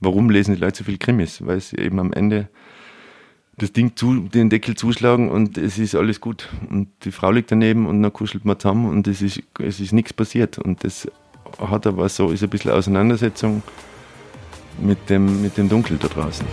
warum 0.00 0.30
lesen 0.30 0.54
die 0.54 0.60
Leute 0.60 0.78
so 0.78 0.84
viel 0.84 0.98
Krimis? 0.98 1.44
Weil 1.44 1.60
sie 1.60 1.76
eben 1.78 1.98
am 1.98 2.12
Ende 2.12 2.48
das 3.58 3.72
Ding 3.72 3.96
zu, 3.96 4.28
den 4.28 4.50
Deckel 4.50 4.74
zuschlagen 4.74 5.30
und 5.30 5.56
es 5.56 5.78
ist 5.78 5.94
alles 5.94 6.20
gut. 6.20 6.48
Und 6.68 6.88
die 7.04 7.12
Frau 7.12 7.30
liegt 7.30 7.50
daneben 7.50 7.86
und 7.86 8.02
dann 8.02 8.12
kuschelt 8.12 8.44
man 8.44 8.58
zusammen 8.58 8.90
und 8.90 9.08
es 9.08 9.22
ist, 9.22 9.42
es 9.58 9.80
ist 9.80 9.92
nichts 9.92 10.12
passiert. 10.12 10.58
Und 10.58 10.84
das 10.84 11.08
hat 11.58 11.86
aber 11.86 12.08
so, 12.08 12.30
ist 12.30 12.42
ein 12.42 12.50
bisschen 12.50 12.72
Auseinandersetzung 12.72 13.62
mit 14.78 15.08
dem, 15.08 15.40
mit 15.42 15.56
dem 15.56 15.68
Dunkel 15.68 15.96
da 15.96 16.08
draußen. 16.08 16.46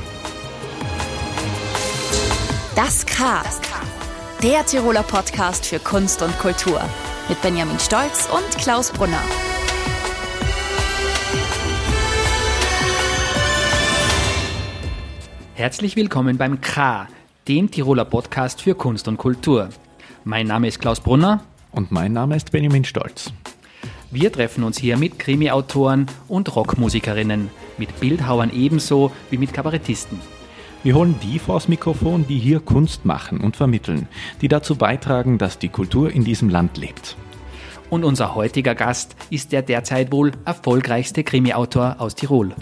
Das 2.76 3.06
K. 3.06 3.44
Der 4.42 4.66
Tiroler 4.66 5.04
Podcast 5.04 5.66
für 5.66 5.80
Kunst 5.80 6.22
und 6.22 6.38
Kultur. 6.40 6.82
Mit 7.30 7.42
Benjamin 7.42 7.80
Stolz 7.80 8.28
und 8.30 8.58
Klaus 8.58 8.92
Brunner. 8.92 9.22
Herzlich 15.64 15.96
willkommen 15.96 16.38
beim 16.38 16.60
K, 16.60 17.08
dem 17.48 17.72
Tiroler 17.72 18.04
Podcast 18.04 18.62
für 18.62 18.76
Kunst 18.76 19.08
und 19.08 19.16
Kultur. 19.16 19.70
Mein 20.26 20.46
Name 20.46 20.68
ist 20.68 20.82
Klaus 20.82 21.00
Brunner. 21.00 21.42
Und 21.72 21.90
mein 21.90 22.12
Name 22.12 22.36
ist 22.36 22.52
Benjamin 22.52 22.84
Stolz. 22.84 23.32
Wir 24.12 24.30
treffen 24.30 24.66
uns 24.66 24.78
hier 24.78 24.98
mit 24.98 25.20
Krimi-Autoren 25.20 26.08
und 26.28 26.54
Rockmusikerinnen, 26.54 27.50
mit 27.78 27.98
Bildhauern 28.02 28.52
ebenso 28.54 29.14
wie 29.30 29.38
mit 29.38 29.54
Kabarettisten. 29.54 30.20
Wir 30.84 30.96
holen 30.96 31.16
die 31.24 31.40
vors 31.40 31.70
Mikrofon, 31.70 32.28
die 32.28 32.40
hier 32.40 32.60
Kunst 32.60 33.06
machen 33.06 33.40
und 33.40 33.56
vermitteln, 33.56 34.10
die 34.42 34.50
dazu 34.50 34.76
beitragen, 34.76 35.38
dass 35.38 35.60
die 35.60 35.70
Kultur 35.70 36.12
in 36.12 36.26
diesem 36.26 36.50
Land 36.50 36.76
lebt. 36.76 37.16
Und 37.90 38.04
unser 38.04 38.36
heutiger 38.36 38.76
Gast 38.76 39.16
ist 39.30 39.54
der 39.54 39.62
derzeit 39.62 40.12
wohl 40.12 40.34
erfolgreichste 40.44 41.24
Krimi-Autor 41.24 41.96
aus 42.00 42.16
Tirol. 42.16 42.54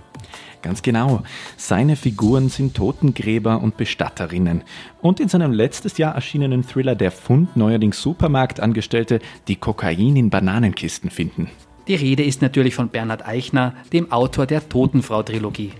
Ganz 0.61 0.81
genau. 0.81 1.23
Seine 1.57 1.95
Figuren 1.95 2.49
sind 2.49 2.75
Totengräber 2.75 3.61
und 3.61 3.77
Bestatterinnen. 3.77 4.63
Und 5.01 5.19
in 5.19 5.27
seinem 5.27 5.51
letztes 5.51 5.97
Jahr 5.97 6.13
erschienenen 6.15 6.65
Thriller 6.67 6.95
Der 6.95 7.11
Fund 7.11 7.55
neuerdings 7.57 8.01
Supermarktangestellte, 8.01 9.19
die 9.47 9.55
Kokain 9.55 10.15
in 10.15 10.29
Bananenkisten 10.29 11.09
finden. 11.09 11.49
Die 11.87 11.95
Rede 11.95 12.23
ist 12.23 12.41
natürlich 12.41 12.75
von 12.75 12.89
Bernhard 12.89 13.25
Eichner, 13.25 13.73
dem 13.91 14.11
Autor 14.11 14.45
der 14.45 14.67
Totenfrau-Trilogie. 14.69 15.71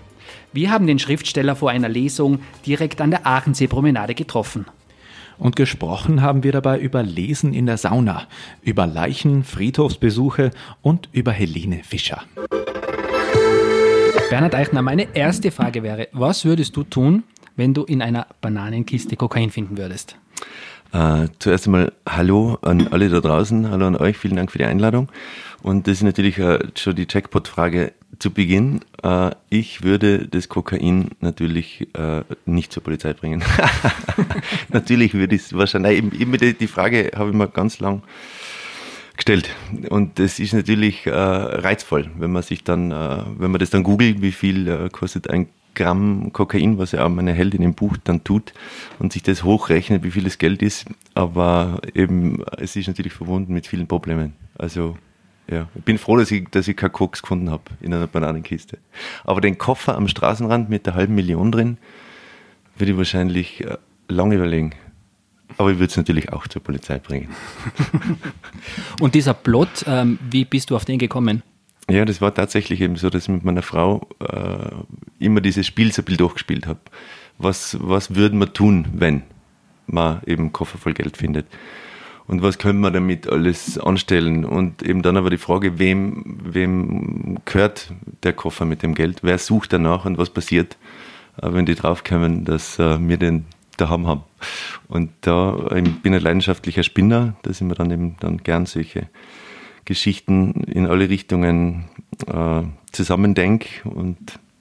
Wir 0.51 0.71
haben 0.71 0.87
den 0.87 0.99
Schriftsteller 0.99 1.55
vor 1.55 1.69
einer 1.69 1.89
Lesung 1.89 2.39
direkt 2.65 3.01
an 3.01 3.11
der 3.11 3.27
Aachensee-Promenade 3.27 4.15
getroffen. 4.15 4.65
Und 5.37 5.55
gesprochen 5.55 6.21
haben 6.21 6.43
wir 6.43 6.51
dabei 6.51 6.79
über 6.79 7.03
Lesen 7.03 7.53
in 7.53 7.65
der 7.65 7.77
Sauna, 7.77 8.27
über 8.61 8.85
Leichen, 8.85 9.43
Friedhofsbesuche 9.43 10.51
und 10.81 11.09
über 11.13 11.31
Helene 11.31 11.81
Fischer. 11.83 12.23
Bernhard 14.31 14.55
Eichner, 14.55 14.81
meine 14.81 15.13
erste 15.13 15.51
Frage 15.51 15.83
wäre, 15.83 16.07
was 16.13 16.45
würdest 16.45 16.77
du 16.77 16.85
tun, 16.85 17.23
wenn 17.57 17.73
du 17.73 17.83
in 17.83 18.01
einer 18.01 18.27
Bananenkiste 18.39 19.17
Kokain 19.17 19.49
finden 19.49 19.77
würdest? 19.77 20.15
Äh, 20.93 21.27
zuerst 21.39 21.65
einmal 21.65 21.91
Hallo 22.07 22.57
an 22.61 22.87
alle 22.91 23.09
da 23.09 23.19
draußen, 23.19 23.69
hallo 23.69 23.87
an 23.87 23.97
euch, 23.97 24.17
vielen 24.17 24.37
Dank 24.37 24.49
für 24.49 24.57
die 24.57 24.63
Einladung. 24.63 25.09
Und 25.63 25.85
das 25.85 25.95
ist 25.95 26.03
natürlich 26.03 26.39
äh, 26.39 26.59
schon 26.77 26.95
die 26.95 27.07
Jackpot-Frage 27.09 27.91
zu 28.19 28.31
Beginn. 28.31 28.79
Äh, 29.03 29.31
ich 29.49 29.83
würde 29.83 30.29
das 30.29 30.47
Kokain 30.47 31.09
natürlich 31.19 31.89
äh, 31.93 32.21
nicht 32.45 32.71
zur 32.71 32.83
Polizei 32.83 33.11
bringen. 33.11 33.43
natürlich 34.69 35.13
würde 35.13 35.35
ich 35.35 35.41
es 35.41 35.53
wahrscheinlich, 35.53 36.21
immer 36.21 36.37
die, 36.37 36.53
die 36.53 36.67
Frage 36.67 37.11
habe 37.17 37.31
ich 37.31 37.35
mir 37.35 37.49
ganz 37.49 37.81
lang 37.81 38.01
gestellt. 39.21 39.49
Und 39.89 40.17
das 40.17 40.39
ist 40.39 40.53
natürlich 40.53 41.05
äh, 41.05 41.11
reizvoll, 41.11 42.09
wenn 42.17 42.31
man 42.31 42.41
sich 42.41 42.63
dann, 42.63 42.91
äh, 42.91 43.23
wenn 43.37 43.51
man 43.51 43.59
das 43.59 43.69
dann 43.69 43.83
googelt, 43.83 44.21
wie 44.23 44.31
viel 44.31 44.67
äh, 44.67 44.89
kostet 44.89 45.29
ein 45.29 45.47
Gramm 45.75 46.33
Kokain, 46.33 46.79
was 46.79 46.91
ja 46.91 47.05
auch 47.05 47.09
meine 47.09 47.31
Heldin 47.31 47.61
im 47.61 47.75
Buch 47.75 47.97
dann 48.03 48.23
tut 48.23 48.51
und 48.97 49.13
sich 49.13 49.21
das 49.21 49.43
hochrechnet, 49.43 50.03
wie 50.03 50.11
viel 50.11 50.23
das 50.23 50.39
Geld 50.39 50.63
ist. 50.63 50.85
Aber 51.13 51.79
eben, 51.93 52.43
es 52.57 52.75
ist 52.75 52.87
natürlich 52.87 53.13
verbunden 53.13 53.53
mit 53.53 53.67
vielen 53.67 53.87
Problemen. 53.87 54.33
Also, 54.57 54.97
ja, 55.47 55.67
ich 55.75 55.83
bin 55.83 55.99
froh, 55.99 56.17
dass 56.17 56.31
ich, 56.31 56.49
dass 56.49 56.67
ich 56.67 56.75
keinen 56.75 56.91
Koks 56.91 57.21
gefunden 57.21 57.51
habe 57.51 57.63
in 57.79 57.93
einer 57.93 58.07
Bananenkiste. 58.07 58.79
Aber 59.23 59.39
den 59.39 59.57
Koffer 59.57 59.95
am 59.95 60.07
Straßenrand 60.07 60.69
mit 60.69 60.87
der 60.87 60.95
halben 60.95 61.13
Million 61.13 61.51
drin, 61.51 61.77
würde 62.75 62.91
ich 62.93 62.97
wahrscheinlich 62.97 63.63
äh, 63.63 63.77
lange 64.07 64.35
überlegen. 64.35 64.73
Aber 65.57 65.71
ich 65.71 65.77
würde 65.77 65.91
es 65.91 65.97
natürlich 65.97 66.31
auch 66.31 66.47
zur 66.47 66.63
Polizei 66.63 66.99
bringen. 66.99 67.29
Und 68.99 69.15
dieser 69.15 69.33
Plot, 69.33 69.85
ähm, 69.87 70.19
wie 70.29 70.45
bist 70.45 70.69
du 70.69 70.75
auf 70.75 70.85
den 70.85 70.99
gekommen? 70.99 71.43
Ja, 71.89 72.05
das 72.05 72.21
war 72.21 72.33
tatsächlich 72.33 72.81
eben 72.81 72.95
so, 72.95 73.09
dass 73.09 73.23
ich 73.23 73.29
mit 73.29 73.43
meiner 73.43 73.63
Frau 73.63 74.07
äh, 74.19 74.69
immer 75.19 75.41
dieses 75.41 75.67
Spiel 75.67 75.91
so 75.91 76.01
ein 76.01 76.05
bisschen 76.05 76.19
durchgespielt 76.19 76.67
habe. 76.67 76.79
Was, 77.37 77.77
was 77.81 78.15
würden 78.15 78.39
wir 78.39 78.53
tun, 78.53 78.87
wenn 78.93 79.23
man 79.87 80.21
eben 80.25 80.53
Koffer 80.53 80.77
voll 80.77 80.93
Geld 80.93 81.17
findet? 81.17 81.47
Und 82.27 82.41
was 82.41 82.59
können 82.59 82.79
wir 82.79 82.91
damit 82.91 83.27
alles 83.27 83.77
anstellen? 83.77 84.45
Und 84.45 84.83
eben 84.83 85.01
dann 85.01 85.17
aber 85.17 85.29
die 85.29 85.37
Frage, 85.37 85.79
wem, 85.79 86.39
wem 86.43 87.39
gehört 87.43 87.91
der 88.23 88.31
Koffer 88.33 88.63
mit 88.63 88.83
dem 88.83 88.95
Geld? 88.95 89.19
Wer 89.21 89.37
sucht 89.37 89.73
danach 89.73 90.05
und 90.05 90.17
was 90.17 90.29
passiert, 90.29 90.77
äh, 91.41 91.51
wenn 91.51 91.65
die 91.65 91.75
draufkommen, 91.75 92.45
dass 92.45 92.79
äh, 92.79 92.97
wir 93.01 93.17
den 93.17 93.47
daheim 93.75 94.07
haben? 94.07 94.23
Und 94.87 95.11
da 95.21 95.71
ich 95.75 96.01
bin 96.01 96.13
ein 96.13 96.21
leidenschaftlicher 96.21 96.83
Spinner, 96.83 97.35
da 97.43 97.53
sind 97.53 97.69
wir 97.69 97.75
dann 97.75 97.91
eben 97.91 98.15
dann 98.19 98.37
gern 98.37 98.65
solche 98.65 99.07
Geschichten 99.85 100.63
in 100.65 100.87
alle 100.87 101.09
Richtungen 101.09 101.85
äh, 102.27 102.63
zusammendenke 102.91 103.87
und 103.89 104.17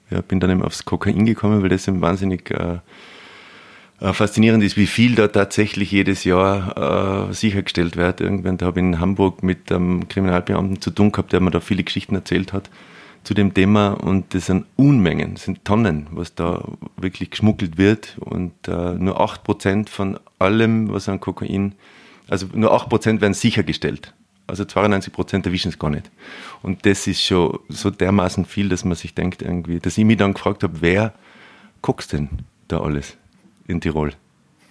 ja, 0.09 0.21
bin 0.21 0.39
dann 0.39 0.49
eben 0.49 0.63
aufs 0.63 0.85
Kokain 0.85 1.25
gekommen, 1.25 1.61
weil 1.61 1.69
das 1.69 1.87
eben 1.87 2.01
wahnsinnig 2.01 2.51
äh, 2.51 2.79
äh, 4.01 4.13
faszinierend 4.13 4.63
ist, 4.63 4.77
wie 4.77 4.87
viel 4.87 5.15
da 5.15 5.27
tatsächlich 5.27 5.91
jedes 5.91 6.23
Jahr 6.23 7.29
äh, 7.29 7.33
sichergestellt 7.33 7.95
wird. 7.97 8.19
Irgendwann 8.19 8.57
habe 8.61 8.79
ich 8.79 8.85
in 8.85 8.99
Hamburg 8.99 9.43
mit 9.43 9.71
einem 9.71 10.07
Kriminalbeamten 10.07 10.81
zu 10.81 10.91
tun 10.91 11.11
gehabt, 11.11 11.33
der 11.33 11.39
mir 11.39 11.51
da 11.51 11.59
viele 11.59 11.83
Geschichten 11.83 12.15
erzählt 12.15 12.51
hat 12.51 12.69
zu 13.23 13.33
dem 13.33 13.53
Thema 13.53 13.91
und 13.91 14.33
das 14.33 14.47
sind 14.47 14.65
Unmengen, 14.75 15.35
das 15.35 15.43
sind 15.43 15.63
Tonnen, 15.63 16.07
was 16.11 16.33
da 16.35 16.63
wirklich 16.97 17.29
geschmuggelt 17.29 17.77
wird 17.77 18.17
und 18.19 18.53
äh, 18.67 18.93
nur 18.93 19.21
8% 19.21 19.89
von 19.89 20.19
allem, 20.39 20.91
was 20.91 21.07
an 21.07 21.19
Kokain, 21.19 21.75
also 22.27 22.47
nur 22.53 22.73
8% 22.73 23.21
werden 23.21 23.33
sichergestellt. 23.33 24.13
Also 24.47 24.65
92 24.65 25.13
Prozent 25.13 25.45
erwischen 25.45 25.69
es 25.69 25.79
gar 25.79 25.89
nicht. 25.89 26.11
Und 26.61 26.85
das 26.85 27.07
ist 27.07 27.21
schon 27.23 27.59
so 27.69 27.89
dermaßen 27.89 28.45
viel, 28.45 28.69
dass 28.69 28.83
man 28.83 28.95
sich 28.95 29.13
denkt 29.13 29.41
irgendwie, 29.41 29.79
dass 29.79 29.97
ich 29.97 30.03
mich 30.03 30.17
dann 30.17 30.33
gefragt 30.33 30.63
habe, 30.63 30.81
wer 30.81 31.13
guckst 31.81 32.11
denn 32.11 32.29
da 32.67 32.81
alles 32.81 33.17
in 33.67 33.79
Tirol? 33.79 34.13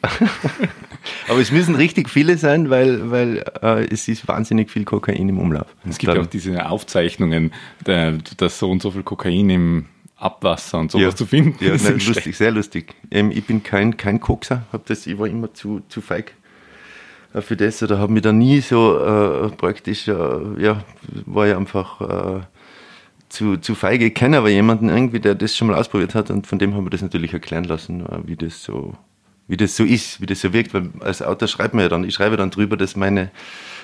Aber 1.29 1.41
es 1.41 1.51
müssen 1.51 1.75
richtig 1.75 2.09
viele 2.09 2.37
sein, 2.39 2.71
weil, 2.71 3.11
weil 3.11 3.45
äh, 3.63 3.87
es 3.87 4.09
ist 4.09 4.29
wahnsinnig 4.29 4.71
viel 4.71 4.85
Kokain 4.85 5.29
im 5.29 5.39
Umlauf. 5.39 5.67
Es 5.89 5.99
gibt 5.99 6.15
ja 6.15 6.21
auch 6.21 6.27
diese 6.27 6.67
Aufzeichnungen, 6.69 7.53
dass 7.85 8.59
so 8.59 8.71
und 8.71 8.83
so 8.83 8.91
viel 8.91 9.03
Kokain 9.03 9.51
im 9.51 9.87
Abwasser 10.17 10.79
und 10.79 10.91
sowas 10.91 11.05
ja. 11.05 11.17
zu 11.17 11.27
finden. 11.27 11.65
Ja, 11.65 11.77
nein, 11.77 12.01
lustig, 12.07 12.37
sehr 12.37 12.51
lustig. 12.51 12.95
Ähm, 13.11 13.31
ich 13.31 13.45
bin 13.47 13.63
kein, 13.63 13.97
kein 13.97 14.21
Kokser, 14.21 14.65
hab 14.73 14.87
das, 14.87 15.07
ich 15.07 15.19
war 15.19 15.27
immer 15.27 15.55
zu, 15.55 15.81
zu 15.89 16.03
feig 16.03 16.35
äh, 17.33 17.41
für 17.41 17.57
das 17.57 17.83
oder 17.83 17.99
habe 17.99 18.13
mich 18.13 18.23
da 18.23 18.33
nie 18.33 18.61
so 18.61 18.99
äh, 18.99 19.49
praktisch, 19.51 20.09
äh, 20.09 20.13
ja, 20.13 20.85
war 21.25 21.47
ja 21.47 21.57
einfach 21.57 22.01
äh, 22.01 22.41
zu, 23.31 23.57
zu 23.57 23.75
feige. 23.75 24.07
Ich 24.07 24.15
kenne 24.15 24.39
aber 24.39 24.51
jemanden 24.51 24.89
irgendwie, 24.89 25.21
der 25.21 25.35
das 25.35 25.57
schon 25.57 25.69
mal 25.69 25.77
ausprobiert 25.77 26.15
hat 26.15 26.31
und 26.31 26.47
von 26.47 26.59
dem 26.59 26.75
haben 26.75 26.85
wir 26.85 26.91
das 26.91 27.03
natürlich 27.03 27.33
erklären 27.33 27.65
lassen, 27.65 28.05
äh, 28.05 28.19
wie 28.25 28.37
das 28.37 28.63
so, 28.63 28.95
wie 29.51 29.57
das 29.57 29.75
so 29.77 29.83
ist, 29.83 30.21
wie 30.21 30.27
das 30.27 30.41
so 30.41 30.53
wirkt, 30.53 30.73
weil 30.75 30.91
als 31.01 31.23
Autor 31.23 31.49
schreibt 31.49 31.75
man 31.75 31.83
ja 31.83 31.89
dann, 31.89 32.05
ich 32.05 32.15
schreibe 32.15 32.37
dann 32.37 32.51
drüber, 32.51 32.77
dass 32.77 32.95
meine 32.95 33.33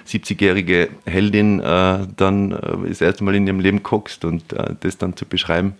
70-jährige 0.06 0.90
Heldin 1.04 1.58
äh, 1.58 2.06
dann 2.16 2.52
äh, 2.52 2.88
das 2.88 3.00
erste 3.00 3.24
Mal 3.24 3.34
in 3.34 3.48
ihrem 3.48 3.58
Leben 3.58 3.82
kokst 3.82 4.24
und 4.24 4.52
äh, 4.52 4.76
das 4.78 4.96
dann 4.96 5.16
zu 5.16 5.26
beschreiben, 5.26 5.74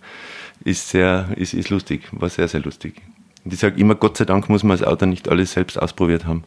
ist 0.65 0.89
sehr, 0.89 1.29
ist, 1.37 1.53
ist 1.53 1.69
lustig, 1.69 2.01
war 2.11 2.27
sehr, 2.27 2.49
sehr 2.49 2.59
lustig. 2.59 3.01
Und 3.45 3.53
ich 3.53 3.59
sage 3.59 3.79
immer, 3.79 3.95
Gott 3.95 4.17
sei 4.17 4.25
Dank 4.25 4.49
muss 4.49 4.63
man 4.63 4.71
als 4.71 4.83
Autor 4.83 5.07
nicht 5.07 5.29
alles 5.29 5.53
selbst 5.53 5.81
ausprobiert 5.81 6.25
haben, 6.25 6.43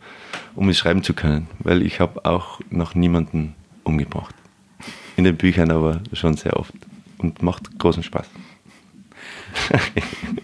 um 0.55 0.69
es 0.69 0.77
schreiben 0.77 1.03
zu 1.03 1.15
können, 1.15 1.49
weil 1.61 1.81
ich 1.81 1.99
habe 1.99 2.27
auch 2.27 2.61
noch 2.69 2.95
niemanden 2.95 3.55
umgebracht. 3.85 4.35
In 5.17 5.25
den 5.25 5.39
Büchern 5.39 5.71
aber 5.71 6.03
schon 6.13 6.37
sehr 6.37 6.59
oft 6.59 6.75
und 7.17 7.43
macht 7.43 7.79
großen 7.79 8.03
Spaß. 8.03 8.29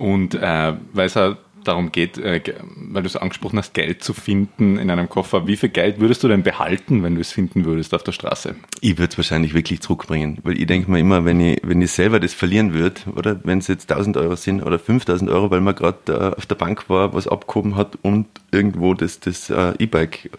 und 0.00 0.34
äh, 0.34 0.72
weil 0.94 1.06
es 1.06 1.18
darum 1.64 1.92
geht, 1.92 2.16
äh, 2.16 2.40
weil 2.74 3.02
du 3.02 3.06
es 3.06 3.16
angesprochen 3.16 3.58
hast, 3.58 3.74
Geld 3.74 4.02
zu 4.02 4.14
finden 4.14 4.78
in 4.78 4.90
einem 4.90 5.10
Koffer. 5.10 5.46
Wie 5.46 5.56
viel 5.56 5.68
Geld 5.68 6.00
würdest 6.00 6.22
du 6.22 6.28
denn 6.28 6.42
behalten, 6.42 7.02
wenn 7.02 7.16
du 7.16 7.20
es 7.20 7.32
finden 7.32 7.66
würdest 7.66 7.92
auf 7.92 8.02
der 8.02 8.12
Straße? 8.12 8.54
Ich 8.80 8.96
würde 8.96 9.12
es 9.12 9.18
wahrscheinlich 9.18 9.52
wirklich 9.52 9.82
zurückbringen, 9.82 10.38
weil 10.42 10.58
ich 10.58 10.66
denke 10.66 10.90
mir 10.90 11.00
immer, 11.00 11.26
wenn 11.26 11.38
ich, 11.38 11.60
wenn 11.62 11.82
ich 11.82 11.92
selber 11.92 12.18
das 12.18 12.32
verlieren 12.32 12.72
würde, 12.72 13.02
oder 13.14 13.38
wenn 13.44 13.58
es 13.58 13.68
jetzt 13.68 13.92
1000 13.92 14.16
Euro 14.16 14.36
sind 14.36 14.62
oder 14.62 14.78
5000 14.78 15.30
Euro, 15.30 15.50
weil 15.50 15.60
man 15.60 15.74
gerade 15.74 15.98
äh, 16.06 16.34
auf 16.34 16.46
der 16.46 16.54
Bank 16.54 16.88
war, 16.88 17.12
was 17.12 17.28
abgehoben 17.28 17.76
hat 17.76 17.98
und 18.00 18.26
irgendwo 18.52 18.94
das, 18.94 19.20
das 19.20 19.50
äh, 19.50 19.74
E-Bike 19.78 20.30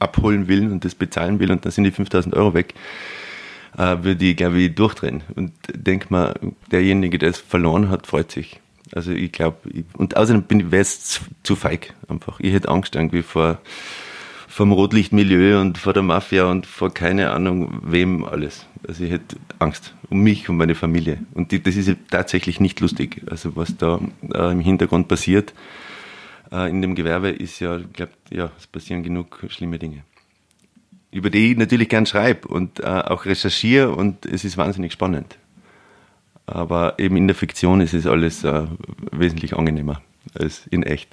abholen 0.00 0.48
will 0.48 0.72
und 0.72 0.84
das 0.84 0.96
bezahlen 0.96 1.38
will 1.38 1.52
und 1.52 1.64
dann 1.64 1.70
sind 1.70 1.84
die 1.84 1.92
5000 1.92 2.34
Euro 2.34 2.52
weg. 2.52 2.74
äh, 3.78 3.96
würde 4.02 4.24
ich, 4.24 4.36
glaube 4.36 4.58
ich, 4.58 4.74
durchdrehen. 4.74 5.22
Und 5.36 5.52
denke 5.72 6.06
mal, 6.10 6.34
derjenige, 6.72 7.18
der 7.18 7.30
es 7.30 7.38
verloren 7.38 7.90
hat, 7.90 8.06
freut 8.08 8.32
sich. 8.32 8.60
Also 8.92 9.12
ich 9.12 9.32
glaube, 9.32 9.56
und 9.94 10.16
außerdem 10.16 10.70
wäre 10.70 10.82
es 10.82 11.20
zu, 11.42 11.56
feig 11.56 11.94
einfach. 12.08 12.38
Ich 12.40 12.52
hätte 12.52 12.68
Angst 12.68 12.94
irgendwie 12.96 13.22
vor 13.22 13.58
vom 14.46 14.70
Rotlichtmilieu 14.70 15.60
und 15.60 15.78
vor 15.78 15.92
der 15.92 16.04
Mafia 16.04 16.44
und 16.44 16.66
vor 16.66 16.94
keine 16.94 17.30
Ahnung 17.30 17.80
wem 17.82 18.24
alles. 18.24 18.66
Also 18.86 19.02
ich 19.02 19.10
hätte 19.10 19.36
Angst 19.58 19.94
um 20.10 20.20
mich 20.20 20.48
und 20.48 20.56
meine 20.56 20.76
Familie. 20.76 21.18
Und 21.34 21.50
die, 21.50 21.60
das 21.60 21.74
ist 21.74 21.90
tatsächlich 22.08 22.60
nicht 22.60 22.78
lustig. 22.78 23.22
Also 23.28 23.56
was 23.56 23.76
da 23.76 23.98
äh, 24.32 24.52
im 24.52 24.60
Hintergrund 24.60 25.08
passiert 25.08 25.54
äh, 26.52 26.70
in 26.70 26.80
dem 26.82 26.94
Gewerbe 26.94 27.30
ist 27.30 27.60
ja, 27.60 27.78
ich 27.78 27.92
glaube, 27.92 28.12
ja, 28.30 28.50
es 28.56 28.66
passieren 28.66 29.02
genug 29.02 29.44
schlimme 29.48 29.78
Dinge. 29.78 30.04
Über 31.10 31.30
die 31.30 31.52
ich 31.52 31.58
natürlich 31.58 31.88
gern 31.88 32.06
schreibe 32.06 32.48
und 32.48 32.80
äh, 32.80 32.84
auch 32.84 33.24
recherchiere 33.24 33.90
und 33.90 34.26
es 34.26 34.44
ist 34.44 34.56
wahnsinnig 34.56 34.92
spannend. 34.92 35.36
Aber 36.46 36.98
eben 36.98 37.16
in 37.16 37.26
der 37.26 37.34
Fiktion 37.34 37.80
ist 37.80 37.94
es 37.94 38.06
alles 38.06 38.44
äh, 38.44 38.66
wesentlich 39.10 39.56
angenehmer 39.56 40.00
als 40.38 40.66
in 40.66 40.82
echt. 40.82 41.08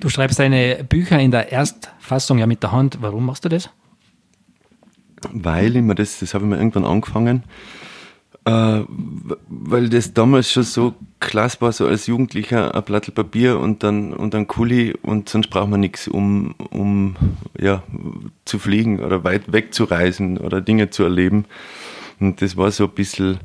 Du 0.00 0.08
schreibst 0.08 0.38
deine 0.38 0.84
Bücher 0.84 1.18
in 1.18 1.30
der 1.30 1.52
Erstfassung 1.52 2.38
ja 2.38 2.46
mit 2.46 2.62
der 2.62 2.72
Hand. 2.72 2.98
Warum 3.00 3.26
machst 3.26 3.44
du 3.44 3.48
das? 3.48 3.70
Weil 5.32 5.76
ich 5.76 5.82
mir 5.82 5.94
das, 5.94 6.18
das 6.18 6.34
habe 6.34 6.44
ich 6.44 6.50
mir 6.50 6.58
irgendwann 6.58 6.84
angefangen, 6.84 7.44
äh, 8.44 8.82
weil 9.48 9.88
das 9.88 10.12
damals 10.12 10.52
schon 10.52 10.64
so 10.64 10.94
klasse 11.18 11.60
war, 11.62 11.72
so 11.72 11.86
als 11.86 12.06
Jugendlicher 12.06 12.74
ein 12.74 12.82
Blatt 12.84 13.12
Papier 13.14 13.58
und 13.58 13.82
dann, 13.82 14.12
und 14.12 14.34
dann 14.34 14.46
Kuli 14.46 14.94
und 15.02 15.28
sonst 15.28 15.48
braucht 15.48 15.70
man 15.70 15.80
nichts, 15.80 16.06
um, 16.06 16.54
um 16.70 17.16
ja, 17.58 17.82
zu 18.44 18.58
fliegen 18.58 19.00
oder 19.00 19.24
weit 19.24 19.50
wegzureisen 19.50 20.36
oder 20.38 20.60
Dinge 20.60 20.90
zu 20.90 21.04
erleben. 21.04 21.46
Und 22.20 22.42
das 22.42 22.56
war 22.56 22.70
so 22.70 22.84
ein 22.84 22.90
bisschen, 22.90 23.38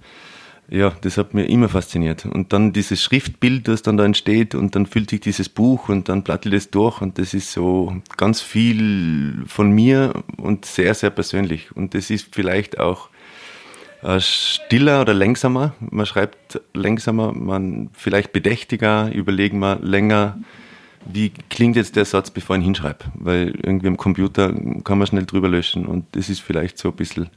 ja, 0.71 0.93
das 1.01 1.17
hat 1.17 1.33
mir 1.33 1.45
immer 1.47 1.67
fasziniert. 1.67 2.25
Und 2.25 2.53
dann 2.53 2.71
dieses 2.71 3.03
Schriftbild, 3.03 3.67
das 3.67 3.81
dann 3.81 3.97
da 3.97 4.05
entsteht 4.05 4.55
und 4.55 4.73
dann 4.73 4.85
füllt 4.85 5.09
sich 5.09 5.19
dieses 5.19 5.49
Buch 5.49 5.89
und 5.89 6.07
dann 6.07 6.23
plattel 6.23 6.53
das 6.53 6.71
durch 6.71 7.01
und 7.01 7.19
das 7.19 7.33
ist 7.33 7.51
so 7.51 8.01
ganz 8.15 8.39
viel 8.39 9.43
von 9.47 9.71
mir 9.71 10.13
und 10.37 10.63
sehr, 10.63 10.93
sehr 10.93 11.09
persönlich. 11.09 11.75
Und 11.75 11.93
das 11.93 12.09
ist 12.09 12.33
vielleicht 12.33 12.79
auch 12.79 13.09
äh, 14.01 14.21
stiller 14.21 15.01
oder 15.01 15.13
längsamer. 15.13 15.73
Man 15.81 16.05
schreibt 16.05 16.61
längsamer, 16.73 17.33
man 17.33 17.89
vielleicht 17.91 18.31
bedächtiger, 18.31 19.11
überlegen 19.11 19.59
wir 19.59 19.77
länger, 19.81 20.39
wie 21.05 21.33
klingt 21.49 21.75
jetzt 21.75 21.97
der 21.97 22.05
Satz, 22.05 22.31
bevor 22.31 22.55
ich 22.55 22.61
ihn 22.61 22.65
hinschreibe. 22.65 23.03
Weil 23.15 23.55
irgendwie 23.61 23.87
am 23.87 23.97
Computer 23.97 24.53
kann 24.85 24.99
man 24.99 25.07
schnell 25.07 25.25
drüber 25.25 25.49
löschen 25.49 25.85
und 25.85 26.05
das 26.13 26.29
ist 26.29 26.39
vielleicht 26.39 26.77
so 26.77 26.91
ein 26.91 26.95
bisschen 26.95 27.29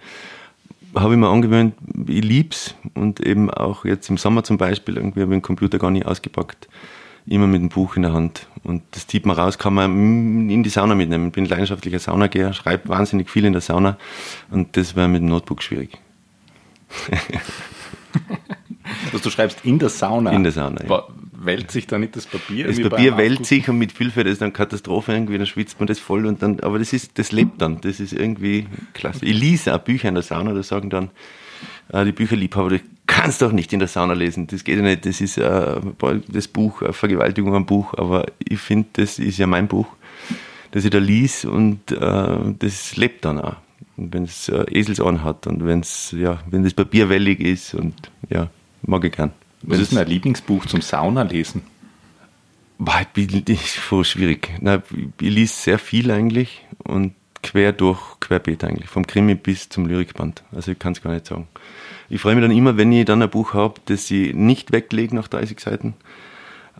habe 0.95 1.15
ich 1.15 1.19
mir 1.19 1.29
angewöhnt, 1.29 1.75
ich 2.07 2.25
lieb's 2.25 2.75
und 2.95 3.21
eben 3.21 3.51
auch 3.51 3.85
jetzt 3.85 4.09
im 4.11 4.17
Sommer 4.17 4.45
zum 4.45 4.59
Beispiel, 4.59 4.97
irgendwie 4.97 5.23
habe 5.23 5.33
ich 5.33 5.39
den 5.39 5.43
Computer 5.43 5.79
gar 5.79 5.91
nicht 5.91 6.07
ausgepackt, 6.07 6.69
immer 7.27 7.47
mit 7.47 7.61
dem 7.61 7.69
Buch 7.69 7.97
in 7.97 8.03
der 8.03 8.13
Hand 8.13 8.47
und 8.63 8.83
das 8.93 9.07
zieht 9.07 9.27
man 9.27 9.37
raus, 9.37 9.59
kann 9.59 9.75
man 9.75 10.51
in 10.51 10.63
die 10.63 10.71
Sauna 10.71 10.95
mitnehmen. 10.95 11.29
Ich 11.29 11.33
bin 11.33 11.47
leidenschaftlicher 11.47 11.99
Saunageher, 11.99 12.53
schreibe 12.53 12.89
wahnsinnig 12.89 13.31
viel 13.31 13.45
in 13.45 13.53
der 13.53 13.63
Sauna 13.63 13.99
und 14.51 14.77
das 14.77 14.97
wäre 14.97 15.09
mit 15.09 15.23
dem 15.23 15.29
Notebook 15.29 15.63
schwierig. 15.63 15.99
also 19.13 19.19
du 19.19 19.31
schreibst 19.31 19.65
in 19.65 19.79
der 19.79 19.89
Sauna? 19.89 20.31
In 20.31 20.45
der 20.45 20.53
Sauna, 20.53 20.85
ja 20.87 21.05
wälzt 21.45 21.73
sich 21.73 21.87
da 21.87 21.99
nicht 21.99 22.17
das 22.17 22.27
Papier? 22.27 22.67
Das 22.67 22.81
Papier 22.81 23.17
wälzt 23.17 23.47
sich 23.47 23.69
und 23.69 23.79
mit 23.79 23.93
Füllfeld 23.93 24.27
ist 24.27 24.41
dann 24.41 24.53
Katastrophe 24.53 25.13
irgendwie, 25.13 25.39
dann 25.39 25.47
schwitzt 25.47 25.79
man 25.81 25.87
das 25.87 25.99
voll 25.99 26.27
und 26.27 26.43
dann, 26.43 26.61
aber 26.61 26.79
das 26.79 26.93
ist, 26.93 27.19
das 27.19 27.33
lebt 27.33 27.61
dann, 27.61 27.81
das 27.81 28.01
ist 28.01 28.13
irgendwie 28.13 28.67
klasse. 28.93 29.25
Ich 29.25 29.39
lese 29.39 29.75
auch 29.75 29.79
Bücher 29.79 30.09
in 30.09 30.15
der 30.15 30.23
Sauna, 30.23 30.53
da 30.53 30.63
sagen 30.63 30.91
dann 30.91 31.11
äh, 31.93 32.05
die 32.05 32.13
Bücherliebhaber, 32.13 32.71
du 32.71 32.81
kannst 33.07 33.43
doch 33.43 33.53
nicht 33.53 33.73
in 33.73 33.79
der 33.79 33.89
Sauna 33.89 34.15
lesen, 34.15 34.47
das 34.47 34.65
geht 34.65 34.77
ja 34.77 34.83
nicht, 34.83 35.07
das 35.07 35.21
ist 35.21 35.39
äh, 35.39 35.81
das 36.29 36.49
Buch, 36.49 36.83
äh, 36.83 36.93
Vergewaltigung 36.93 37.55
am 37.55 37.67
Buch, 37.67 37.95
aber 37.95 38.27
ich 38.39 38.59
finde, 38.59 38.89
das 38.95 39.19
ist 39.19 39.39
ja 39.39 39.47
mein 39.47 39.69
Buch, 39.69 39.87
das 40.73 40.85
ich 40.85 40.91
da 40.91 40.99
lies 40.99 41.45
und 41.45 41.93
äh, 41.93 42.39
das 42.59 42.97
lebt 42.97 43.25
dann 43.25 43.41
auch. 43.41 43.57
Und 43.97 44.13
wenn 44.13 44.25
es 44.25 44.49
äh, 44.49 44.65
Eselsohren 44.71 45.23
hat 45.23 45.47
und 45.47 45.65
wenn's, 45.65 46.13
ja, 46.19 46.41
wenn 46.51 46.65
das 46.65 46.75
Papier 46.75 47.09
wellig 47.09 47.41
ist 47.41 47.75
und 47.75 47.95
ja, 48.29 48.51
mag 48.83 49.05
ich 49.05 49.13
gern. 49.13 49.31
Was 49.67 49.81
ist 49.81 49.97
dein 49.97 50.07
Lieblingsbuch 50.07 50.67
zum 50.67 50.81
Saunalesen? 50.81 51.63
Ich 52.79 53.09
bin 53.09 53.57
voll 53.57 54.05
schwierig. 54.05 54.51
Na, 54.61 54.83
ich 55.21 55.31
lese 55.31 55.55
sehr 55.55 55.79
viel 55.79 56.11
eigentlich 56.11 56.65
und 56.79 57.15
quer 57.43 57.73
durch, 57.73 58.21
querbeet 58.21 58.65
eigentlich, 58.65 58.89
vom 58.89 59.07
Krimi 59.07 59.35
bis 59.35 59.69
zum 59.69 59.87
Lyrikband. 59.87 60.43
Also 60.53 60.73
ich 60.73 60.79
kann 60.79 60.93
es 60.93 61.03
gar 61.03 61.13
nicht 61.13 61.27
sagen. 61.27 61.47
Ich 62.09 62.21
freue 62.21 62.35
mich 62.35 62.43
dann 62.43 62.57
immer, 62.57 62.77
wenn 62.77 62.93
ich 62.93 63.05
dann 63.05 63.23
ein 63.23 63.31
Buch 63.31 63.55
habe, 63.55 63.81
das 63.87 64.11
ich 64.11 64.35
nicht 64.35 64.73
weglege 64.73 65.15
nach 65.15 65.29
30 65.29 65.61
Seiten, 65.61 65.95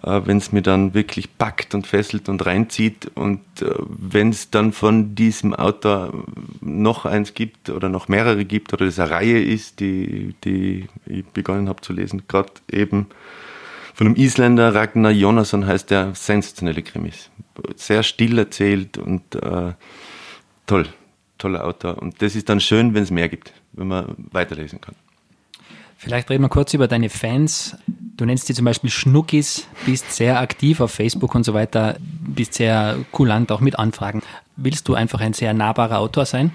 wenn 0.03 0.39
es 0.39 0.53
mir 0.53 0.63
dann 0.63 0.93
wirklich 0.95 1.39
packt 1.39 1.75
und 1.75 1.87
fesselt 1.87 2.29
und 2.29 2.45
reinzieht 2.45 3.11
und 3.15 3.41
äh, 3.61 3.71
wenn 3.79 4.31
es 4.31 4.51
dann 4.51 4.73
von 4.73 5.15
diesem 5.15 5.55
Autor 5.55 6.25
noch 6.61 7.07
eins 7.07 7.35
gibt 7.35 7.71
oder 7.71 7.89
noch 7.89 8.09
mehrere 8.09 8.45
gibt 8.45 8.73
oder 8.73 8.85
es 8.87 8.99
eine 8.99 9.11
Reihe 9.11 9.43
ist, 9.43 9.81
die, 9.81 10.35
die 10.45 10.89
ich 11.07 11.25
begonnen 11.27 11.69
habe 11.69 11.81
zu 11.81 11.93
lesen, 11.93 12.25
gerade 12.29 12.53
eben 12.71 13.07
von 13.95 14.09
einem 14.09 14.17
Isländer, 14.17 14.75
Ragnar 14.75 15.13
Jonasson 15.13 15.67
heißt 15.67 15.91
der, 15.91 16.15
sensationelle 16.15 16.83
Krimis. 16.83 17.31
Sehr 17.77 18.03
still 18.03 18.39
erzählt 18.39 18.99
und 18.99 19.37
äh, 19.37 19.73
toll, 20.67 20.89
toller 21.39 21.65
Autor. 21.65 22.03
Und 22.03 22.21
das 22.21 22.35
ist 22.35 22.49
dann 22.49 22.61
schön, 22.61 22.93
wenn 22.95 23.05
es 23.05 23.13
mehr 23.13 23.29
gibt, 23.29 23.53
wenn 23.73 23.87
man 23.87 24.17
weiterlesen 24.33 24.81
kann. 24.81 24.97
Vielleicht 25.97 26.29
reden 26.29 26.43
wir 26.43 26.49
kurz 26.49 26.75
über 26.75 26.89
deine 26.89 27.09
Fans. 27.09 27.77
Du 28.17 28.25
nennst 28.25 28.49
die 28.49 28.55
zum 28.55 28.65
Beispiel 28.65 28.91
Schnuckis, 28.91 29.67
bist 29.87 30.13
sehr 30.13 30.39
aktiv 30.39 30.81
auf 30.81 30.93
Facebook 30.93 31.35
und 31.35 31.45
so 31.45 31.53
weiter, 31.53 31.97
bist 32.01 32.55
sehr 32.55 32.97
kulant 33.11 33.51
auch 33.51 33.61
mit 33.61 33.79
Anfragen. 33.79 34.23
Willst 34.57 34.87
du 34.87 34.95
einfach 34.95 35.21
ein 35.21 35.33
sehr 35.33 35.53
nahbarer 35.53 35.99
Autor 35.99 36.25
sein? 36.25 36.53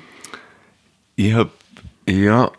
Ich 1.18 1.34
habe, 1.34 1.50
ja, 2.08 2.50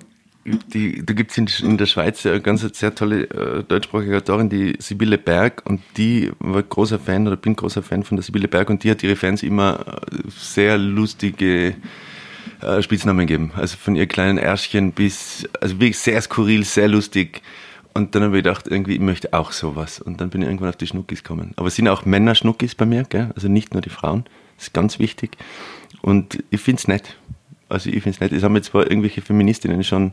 die, 0.44 1.04
da 1.04 1.14
gibt 1.14 1.30
es 1.30 1.38
in, 1.38 1.48
in, 1.62 1.78
der 1.78 1.86
Schweiz 1.86 2.26
eine 2.26 2.42
ganz 2.42 2.60
sehr 2.60 2.94
tolle 2.94 3.22
äh, 3.30 3.62
deutschsprachige 3.62 4.18
Autorin, 4.18 4.50
die 4.50 4.76
Sibylle 4.78 5.16
Berg, 5.16 5.62
und 5.64 5.80
die 5.96 6.30
war 6.38 6.62
großer 6.62 6.98
Fan 6.98 7.26
oder 7.26 7.36
bin 7.36 7.56
großer 7.56 7.82
Fan 7.82 8.02
von 8.02 8.18
der 8.18 8.22
Sibylle 8.22 8.48
Berg 8.48 8.68
und 8.68 8.84
die 8.84 8.90
hat 8.90 9.02
ihre 9.02 9.16
Fans 9.16 9.42
immer 9.42 10.02
sehr 10.28 10.76
lustige 10.76 11.74
äh, 12.60 12.82
Spitznamen 12.82 13.26
geben. 13.26 13.52
Also 13.54 13.78
von 13.78 13.96
ihr 13.96 14.06
kleinen 14.06 14.36
Ärschchen 14.36 14.92
bis, 14.92 15.48
also 15.60 15.80
wirklich 15.80 15.98
sehr 15.98 16.20
skurril, 16.20 16.64
sehr 16.64 16.88
lustig. 16.88 17.40
Und 17.92 18.14
dann 18.14 18.22
habe 18.22 18.38
ich 18.38 18.44
gedacht, 18.44 18.66
irgendwie, 18.68 18.94
ich 18.94 19.00
möchte 19.00 19.32
auch 19.32 19.52
sowas. 19.52 20.00
Und 20.00 20.20
dann 20.20 20.30
bin 20.30 20.42
ich 20.42 20.48
irgendwann 20.48 20.68
auf 20.68 20.76
die 20.76 20.86
Schnuckis 20.86 21.22
gekommen. 21.22 21.52
Aber 21.56 21.68
es 21.68 21.76
sind 21.76 21.88
auch 21.88 22.04
Männer 22.04 22.34
Schnuckis 22.34 22.74
bei 22.74 22.86
mir, 22.86 23.04
gell? 23.04 23.30
also 23.34 23.48
nicht 23.48 23.74
nur 23.74 23.82
die 23.82 23.90
Frauen. 23.90 24.24
Das 24.56 24.68
ist 24.68 24.74
ganz 24.74 24.98
wichtig. 24.98 25.36
Und 26.02 26.42
ich 26.50 26.60
finde 26.60 26.80
es 26.80 26.88
nett. 26.88 27.16
Also 27.68 27.88
ich 27.88 28.02
finde 28.02 28.10
es 28.10 28.20
nett. 28.20 28.32
Es 28.32 28.42
haben 28.42 28.54
jetzt 28.56 28.66
zwar 28.66 28.88
irgendwelche 28.88 29.22
Feministinnen 29.22 29.82
schon 29.84 30.12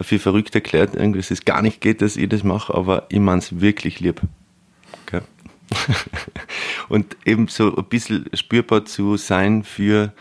viel 0.00 0.18
verrückt 0.18 0.54
erklärt, 0.54 0.96
dass 0.96 1.30
es 1.30 1.44
gar 1.44 1.62
nicht 1.62 1.80
geht, 1.80 2.00
dass 2.02 2.16
ich 2.16 2.28
das 2.28 2.44
mache, 2.44 2.74
aber 2.74 3.06
ich 3.08 3.18
meine 3.18 3.38
es 3.38 3.60
wirklich 3.60 4.00
lieb. 4.00 4.20
Okay? 5.06 5.22
und 6.88 7.16
eben 7.24 7.48
so 7.48 7.74
ein 7.74 7.84
bisschen 7.84 8.26
spürbar 8.34 8.84
zu 8.84 9.16
sein 9.16 9.64
für 9.64 10.12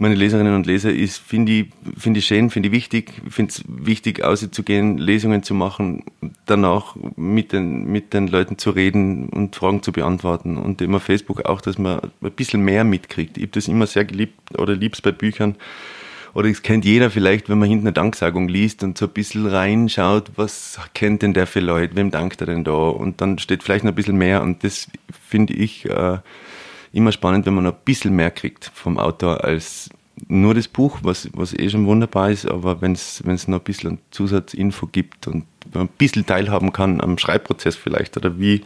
meine 0.00 0.14
Leserinnen 0.14 0.54
und 0.54 0.64
Leser 0.64 0.92
ist, 0.92 1.18
finde 1.18 1.52
ich, 1.52 1.66
finde 1.98 2.20
ich 2.20 2.26
schön, 2.26 2.50
finde 2.50 2.68
ich 2.68 2.72
wichtig, 2.72 3.12
finde 3.28 3.50
es 3.50 3.64
wichtig, 3.66 4.22
auszugehen, 4.22 4.96
Lesungen 4.96 5.42
zu 5.42 5.54
machen, 5.54 6.04
danach 6.46 6.94
mit 7.16 7.52
den, 7.52 7.84
mit 7.86 8.14
den 8.14 8.28
Leuten 8.28 8.58
zu 8.58 8.70
reden 8.70 9.28
und 9.28 9.56
Fragen 9.56 9.82
zu 9.82 9.90
beantworten 9.90 10.56
und 10.56 10.80
immer 10.80 11.00
Facebook 11.00 11.44
auch, 11.46 11.60
dass 11.60 11.78
man 11.78 12.00
ein 12.22 12.30
bisschen 12.30 12.62
mehr 12.62 12.84
mitkriegt. 12.84 13.36
Ich 13.38 13.42
habe 13.42 13.52
das 13.52 13.66
immer 13.66 13.88
sehr 13.88 14.04
geliebt 14.04 14.56
oder 14.56 14.76
lieb's 14.76 15.02
bei 15.02 15.10
Büchern. 15.10 15.56
Oder 16.32 16.48
es 16.48 16.62
kennt 16.62 16.84
jeder 16.84 17.10
vielleicht, 17.10 17.48
wenn 17.48 17.58
man 17.58 17.68
hinten 17.68 17.88
eine 17.88 17.94
Danksagung 17.94 18.46
liest 18.46 18.84
und 18.84 18.96
so 18.96 19.06
ein 19.06 19.12
bisschen 19.12 19.46
reinschaut, 19.46 20.30
was 20.36 20.78
kennt 20.94 21.22
denn 21.22 21.32
der 21.32 21.48
für 21.48 21.58
Leute, 21.58 21.96
wem 21.96 22.12
dankt 22.12 22.40
er 22.40 22.46
denn 22.46 22.62
da? 22.62 22.72
Und 22.72 23.20
dann 23.20 23.38
steht 23.38 23.64
vielleicht 23.64 23.82
noch 23.82 23.90
ein 23.90 23.96
bisschen 23.96 24.18
mehr 24.18 24.42
und 24.42 24.62
das 24.62 24.86
finde 25.28 25.54
ich, 25.54 25.86
äh, 25.86 26.18
immer 26.92 27.12
spannend, 27.12 27.46
wenn 27.46 27.54
man 27.54 27.64
noch 27.64 27.74
ein 27.74 27.84
bisschen 27.84 28.14
mehr 28.14 28.30
kriegt 28.30 28.70
vom 28.74 28.98
Autor 28.98 29.44
als 29.44 29.90
nur 30.26 30.54
das 30.54 30.68
Buch, 30.68 30.98
was, 31.02 31.28
was 31.32 31.54
eh 31.54 31.70
schon 31.70 31.86
wunderbar 31.86 32.30
ist, 32.30 32.46
aber 32.46 32.80
wenn 32.80 32.92
es 32.92 33.22
noch 33.48 33.58
ein 33.58 33.64
bisschen 33.64 33.98
Zusatzinfo 34.10 34.86
gibt 34.86 35.28
und 35.28 35.44
man 35.72 35.84
ein 35.84 35.88
bisschen 35.96 36.26
teilhaben 36.26 36.72
kann 36.72 37.00
am 37.00 37.18
Schreibprozess 37.18 37.76
vielleicht 37.76 38.16
oder 38.16 38.38
wie, 38.38 38.64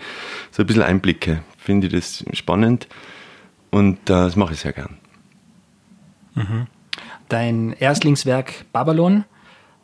so 0.50 0.62
ein 0.62 0.66
bisschen 0.66 0.82
Einblicke, 0.82 1.42
finde 1.58 1.88
ich 1.88 1.92
das 1.92 2.24
spannend 2.32 2.88
und 3.70 3.98
äh, 3.98 4.12
das 4.12 4.36
mache 4.36 4.54
ich 4.54 4.60
sehr 4.60 4.72
gern. 4.72 4.96
Mhm. 6.34 6.66
Dein 7.28 7.74
Erstlingswerk 7.78 8.64
Babylon 8.72 9.24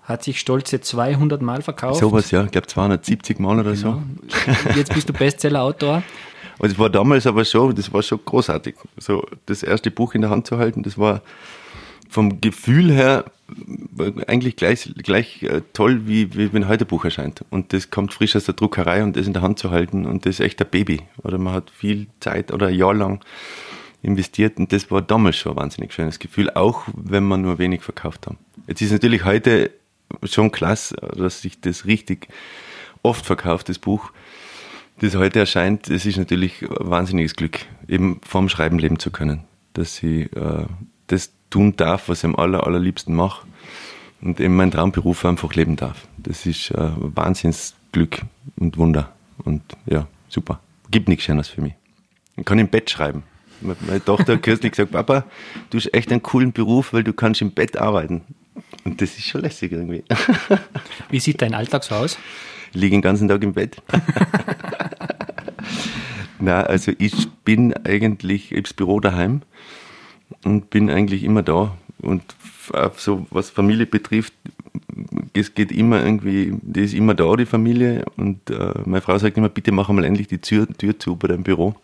hat 0.02 0.24
sich 0.24 0.40
stolze 0.40 0.80
200 0.80 1.42
Mal 1.42 1.60
verkauft. 1.60 2.00
Sowas, 2.00 2.30
ja, 2.30 2.44
ich 2.44 2.50
glaube 2.50 2.66
270 2.66 3.38
Mal 3.40 3.60
oder 3.60 3.72
genau. 3.74 4.02
so. 4.34 4.74
Jetzt 4.74 4.94
bist 4.94 5.08
du 5.08 5.12
Bestseller-Autor. 5.12 6.02
Und 6.58 6.72
es 6.72 6.78
war 6.78 6.90
damals 6.90 7.26
aber 7.26 7.44
schon, 7.44 7.74
das 7.74 7.92
war 7.92 8.02
schon 8.02 8.20
großartig. 8.24 8.74
So 8.96 9.26
das 9.46 9.62
erste 9.62 9.90
Buch 9.90 10.14
in 10.14 10.22
der 10.22 10.30
Hand 10.30 10.46
zu 10.46 10.58
halten, 10.58 10.82
das 10.82 10.98
war 10.98 11.22
vom 12.08 12.40
Gefühl 12.40 12.90
her 12.90 13.24
eigentlich 14.26 14.56
gleich, 14.56 14.92
gleich 14.96 15.42
äh, 15.42 15.62
toll, 15.72 16.02
wie, 16.06 16.34
wie 16.34 16.52
wenn 16.52 16.68
heute 16.68 16.84
ein 16.84 16.88
Buch 16.88 17.04
erscheint. 17.04 17.44
Und 17.50 17.72
das 17.72 17.90
kommt 17.90 18.12
frisch 18.12 18.36
aus 18.36 18.44
der 18.44 18.54
Druckerei 18.54 19.02
und 19.02 19.16
das 19.16 19.26
in 19.26 19.32
der 19.32 19.42
Hand 19.42 19.58
zu 19.58 19.70
halten 19.70 20.06
und 20.06 20.26
das 20.26 20.38
ist 20.38 20.40
echt 20.40 20.60
ein 20.60 20.68
Baby. 20.70 21.00
Oder 21.22 21.38
man 21.38 21.54
hat 21.54 21.70
viel 21.70 22.08
Zeit 22.20 22.52
oder 22.52 22.66
ein 22.68 22.74
Jahr 22.74 22.94
lang 22.94 23.20
investiert 24.02 24.58
und 24.58 24.72
das 24.72 24.90
war 24.90 25.02
damals 25.02 25.36
schon 25.36 25.52
ein 25.52 25.56
wahnsinnig 25.56 25.92
schönes 25.92 26.18
Gefühl, 26.18 26.50
auch 26.50 26.84
wenn 26.94 27.24
man 27.24 27.42
nur 27.42 27.58
wenig 27.58 27.82
verkauft 27.82 28.26
haben. 28.26 28.38
Jetzt 28.66 28.82
ist 28.82 28.92
natürlich 28.92 29.24
heute 29.24 29.70
schon 30.24 30.50
klasse, 30.50 30.96
dass 31.16 31.42
sich 31.42 31.60
das 31.60 31.86
richtig 31.86 32.28
oft 33.02 33.24
verkauft, 33.24 33.68
das 33.68 33.78
Buch, 33.78 34.12
das 35.00 35.14
heute 35.14 35.40
erscheint. 35.40 35.90
Das 35.90 36.06
ist 36.06 36.16
natürlich 36.16 36.62
ein 36.62 36.90
wahnsinniges 36.90 37.34
Glück, 37.34 37.60
eben 37.86 38.20
vom 38.26 38.48
Schreiben 38.48 38.78
leben 38.78 38.98
zu 38.98 39.10
können, 39.10 39.44
dass 39.74 40.02
ich 40.02 40.34
äh, 40.36 40.66
das 41.06 41.32
tun 41.50 41.76
darf, 41.76 42.08
was 42.08 42.18
ich 42.18 42.24
am 42.24 42.36
aller, 42.36 42.66
allerliebsten 42.66 43.14
mache 43.14 43.46
und 44.20 44.40
eben 44.40 44.56
meinen 44.56 44.70
Traumberuf 44.70 45.24
einfach 45.24 45.54
leben 45.54 45.76
darf. 45.76 46.06
Das 46.18 46.46
ist 46.46 46.70
äh, 46.70 46.78
ein 46.78 47.16
Wahnsinnsglück 47.16 48.22
und 48.56 48.76
Wunder 48.76 49.12
und 49.44 49.62
ja, 49.86 50.06
super. 50.28 50.60
Gibt 50.90 51.08
nichts 51.08 51.24
Schönes 51.24 51.48
für 51.48 51.60
mich. 51.60 51.74
Ich 52.36 52.44
kann 52.44 52.58
im 52.58 52.68
Bett 52.68 52.90
schreiben. 52.90 53.22
Meine 53.60 54.04
Tochter 54.04 54.34
hat 54.34 54.42
kürzlich 54.42 54.72
gesagt, 54.72 54.92
Papa, 54.92 55.24
du 55.70 55.78
hast 55.78 55.92
echt 55.92 56.12
einen 56.12 56.22
coolen 56.22 56.52
Beruf, 56.52 56.92
weil 56.92 57.02
du 57.02 57.12
kannst 57.12 57.40
im 57.40 57.50
Bett 57.50 57.76
arbeiten. 57.76 58.22
Und 58.84 59.00
das 59.00 59.18
ist 59.18 59.26
schon 59.26 59.40
lässig 59.40 59.72
irgendwie. 59.72 60.04
Wie 61.10 61.18
sieht 61.18 61.42
dein 61.42 61.54
Alltag 61.54 61.82
so 61.82 61.96
aus? 61.96 62.18
Ich 62.72 62.80
liege 62.80 62.96
den 62.96 63.02
ganzen 63.02 63.28
Tag 63.28 63.42
im 63.42 63.54
Bett. 63.54 63.82
Na, 66.40 66.62
also 66.62 66.92
ich 66.98 67.28
bin 67.44 67.74
eigentlich 67.84 68.52
ich 68.52 68.76
Büro 68.76 69.00
daheim 69.00 69.42
und 70.44 70.70
bin 70.70 70.90
eigentlich 70.90 71.24
immer 71.24 71.42
da. 71.42 71.76
Und 72.00 72.22
so 72.96 73.26
was 73.30 73.50
Familie 73.50 73.86
betrifft, 73.86 74.32
es 75.34 75.54
geht 75.54 75.72
immer 75.72 76.04
irgendwie, 76.04 76.52
die 76.62 76.82
ist 76.82 76.94
immer 76.94 77.14
da, 77.14 77.34
die 77.36 77.46
Familie. 77.46 78.04
Und 78.16 78.50
äh, 78.50 78.74
meine 78.84 79.00
Frau 79.00 79.18
sagt 79.18 79.36
immer, 79.36 79.48
bitte 79.48 79.72
mach 79.72 79.88
mal 79.88 80.04
endlich 80.04 80.28
die 80.28 80.38
Tür, 80.38 80.66
Tür 80.68 80.98
zu 80.98 81.16
bei 81.16 81.28
deinem 81.28 81.42
Büro. 81.42 81.74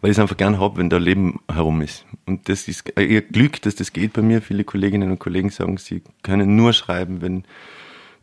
Weil 0.00 0.10
ich 0.10 0.16
es 0.16 0.20
einfach 0.20 0.36
gern 0.36 0.60
habe, 0.60 0.78
wenn 0.78 0.90
da 0.90 0.96
Leben 0.96 1.40
herum 1.50 1.82
ist. 1.82 2.04
Und 2.24 2.48
das 2.48 2.68
ist 2.68 2.92
ihr 2.96 3.22
Glück, 3.22 3.60
dass 3.62 3.74
das 3.74 3.92
geht 3.92 4.12
bei 4.12 4.22
mir. 4.22 4.40
Viele 4.40 4.62
Kolleginnen 4.64 5.10
und 5.10 5.18
Kollegen 5.18 5.50
sagen, 5.50 5.76
sie 5.76 6.02
können 6.22 6.54
nur 6.54 6.72
schreiben, 6.72 7.20
wenn 7.20 7.44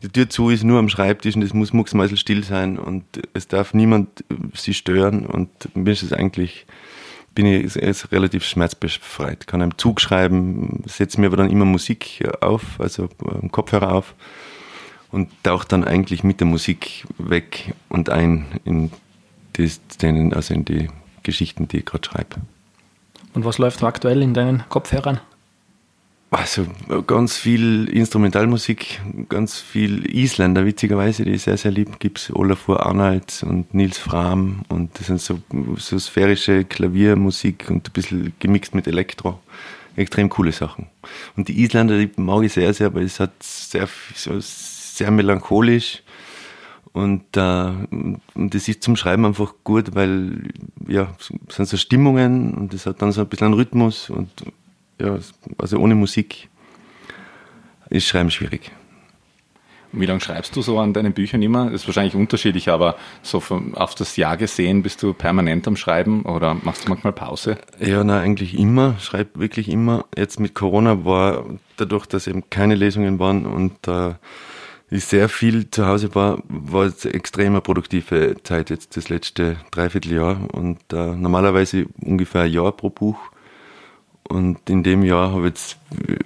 die 0.02 0.08
Tür 0.08 0.28
zu 0.28 0.50
ist, 0.50 0.64
nur 0.64 0.78
am 0.78 0.88
Schreibtisch 0.88 1.36
und 1.36 1.42
es 1.42 1.54
muss 1.54 1.72
mucksmäusel 1.72 2.16
still 2.16 2.44
sein 2.44 2.78
und 2.78 3.04
es 3.32 3.48
darf 3.48 3.74
niemand 3.74 4.24
sie 4.54 4.74
stören. 4.74 5.26
Und 5.26 5.50
mir 5.74 5.92
ist 5.92 6.02
es 6.02 6.12
eigentlich 6.12 6.66
bin 7.36 7.46
ich 7.46 7.76
ist 7.76 8.12
relativ 8.12 8.44
schmerzbefreit. 8.44 9.46
Kann 9.46 9.62
einem 9.62 9.78
Zug 9.78 10.00
schreiben, 10.00 10.82
setze 10.86 11.20
mir 11.20 11.28
aber 11.28 11.36
dann 11.36 11.50
immer 11.50 11.66
Musik 11.66 12.26
auf, 12.40 12.80
also 12.80 13.08
ähm, 13.24 13.52
Kopfhörer 13.52 13.92
auf 13.92 14.14
und 15.12 15.28
tauche 15.44 15.68
dann 15.68 15.84
eigentlich 15.84 16.24
mit 16.24 16.40
der 16.40 16.46
Musik 16.46 17.04
weg 17.18 17.74
und 17.88 18.10
ein 18.10 18.46
in 18.64 18.90
die 19.56 19.70
also 20.34 20.54
in 20.54 20.64
die 20.64 20.88
Geschichten, 21.22 21.68
die 21.68 21.78
ich 21.78 21.84
gerade 21.84 22.06
schreibe. 22.06 22.36
Und 23.34 23.44
was 23.44 23.58
läuft 23.58 23.82
aktuell 23.82 24.22
in 24.22 24.34
deinen 24.34 24.64
Kopfhörern? 24.68 25.20
Also 26.30 26.66
ganz 27.06 27.36
viel 27.36 27.88
Instrumentalmusik, 27.88 29.00
ganz 29.28 29.60
viel 29.60 30.04
Isländer, 30.12 30.66
witzigerweise, 30.66 31.24
die 31.24 31.32
ich 31.32 31.42
sehr, 31.42 31.56
sehr 31.56 31.70
lieb. 31.70 32.00
Gibt 32.00 32.18
es 32.18 32.34
Olafur 32.34 32.84
Arnalds 32.84 33.44
und 33.44 33.72
Nils 33.72 33.96
Fram 33.96 34.62
und 34.68 34.98
das 34.98 35.06
sind 35.06 35.20
so, 35.20 35.40
so 35.76 35.98
sphärische 35.98 36.64
Klaviermusik 36.64 37.70
und 37.70 37.88
ein 37.88 37.92
bisschen 37.92 38.32
gemixt 38.40 38.74
mit 38.74 38.88
Elektro. 38.88 39.40
Extrem 39.94 40.28
coole 40.28 40.52
Sachen. 40.52 40.88
Und 41.36 41.48
die 41.48 41.62
Isländer, 41.62 41.96
die 41.96 42.10
mag 42.20 42.42
ich 42.42 42.52
sehr, 42.52 42.74
sehr, 42.74 42.92
weil 42.92 43.04
es 43.04 43.20
hat 43.20 43.32
sehr, 43.40 43.88
so 44.14 44.32
sehr 44.40 45.10
melancholisch 45.10 46.02
und, 46.92 47.36
äh, 47.36 47.72
und 48.34 48.54
das 48.54 48.68
ist 48.68 48.82
zum 48.82 48.96
Schreiben 48.96 49.26
einfach 49.26 49.54
gut, 49.64 49.94
weil 49.94 50.48
ja, 50.88 51.14
es 51.18 51.54
sind 51.54 51.68
so 51.68 51.76
Stimmungen 51.76 52.54
und 52.54 52.74
es 52.74 52.86
hat 52.86 53.00
dann 53.00 53.12
so 53.12 53.20
ein 53.20 53.28
bisschen 53.28 53.46
einen 53.46 53.54
Rhythmus 53.54 54.10
und 54.10 54.30
ja, 55.00 55.18
also 55.58 55.78
ohne 55.78 55.94
Musik 55.94 56.48
ist 57.90 58.06
Schreiben 58.06 58.30
schwierig. 58.30 58.72
Wie 59.92 60.04
lange 60.04 60.20
schreibst 60.20 60.54
du 60.54 60.62
so 60.62 60.78
an 60.78 60.92
deinen 60.92 61.12
Büchern 61.12 61.40
immer? 61.40 61.66
Das 61.66 61.82
ist 61.82 61.86
wahrscheinlich 61.86 62.14
unterschiedlich, 62.14 62.68
aber 62.68 62.96
so 63.22 63.42
auf 63.74 63.94
das 63.94 64.16
Jahr 64.16 64.36
gesehen 64.36 64.82
bist 64.82 65.02
du 65.02 65.14
permanent 65.14 65.66
am 65.66 65.76
Schreiben 65.76 66.22
oder 66.22 66.54
machst 66.54 66.84
du 66.84 66.90
manchmal 66.90 67.12
Pause? 67.12 67.56
Ja, 67.80 68.04
na 68.04 68.20
eigentlich 68.20 68.58
immer, 68.58 68.98
schreibe 68.98 69.40
wirklich 69.40 69.70
immer. 69.70 70.04
Jetzt 70.16 70.38
mit 70.38 70.54
Corona 70.54 71.04
war 71.04 71.46
dadurch, 71.76 72.06
dass 72.06 72.26
eben 72.26 72.50
keine 72.50 72.74
Lesungen 72.74 73.18
waren 73.18 73.46
und 73.46 73.88
äh, 73.88 74.14
ich 74.90 75.04
sehr 75.04 75.28
viel 75.28 75.70
zu 75.70 75.86
Hause 75.86 76.14
war, 76.14 76.42
war 76.48 76.84
es 76.84 77.04
extrem 77.04 77.60
produktive 77.60 78.36
Zeit 78.42 78.70
jetzt 78.70 78.96
das 78.96 79.08
letzte 79.08 79.56
Dreivierteljahr 79.70 80.38
und 80.52 80.78
äh, 80.92 81.16
normalerweise 81.16 81.86
ungefähr 82.00 82.42
ein 82.42 82.52
Jahr 82.52 82.72
pro 82.72 82.90
Buch. 82.90 83.18
Und 84.28 84.68
in 84.68 84.82
dem 84.82 85.02
Jahr 85.02 85.32
habe 85.32 85.42
ich 85.42 85.46
jetzt 85.48 85.78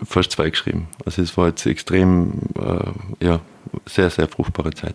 fast 0.05 0.33
zwei 0.33 0.51
geschrieben. 0.51 0.89
Also 1.05 1.23
es 1.23 1.37
war 1.37 1.49
jetzt 1.49 1.67
extrem, 1.67 2.33
äh, 2.59 3.25
ja, 3.25 3.41
sehr, 3.87 4.11
sehr 4.11 4.29
fruchtbare 4.29 4.73
Zeit. 4.73 4.95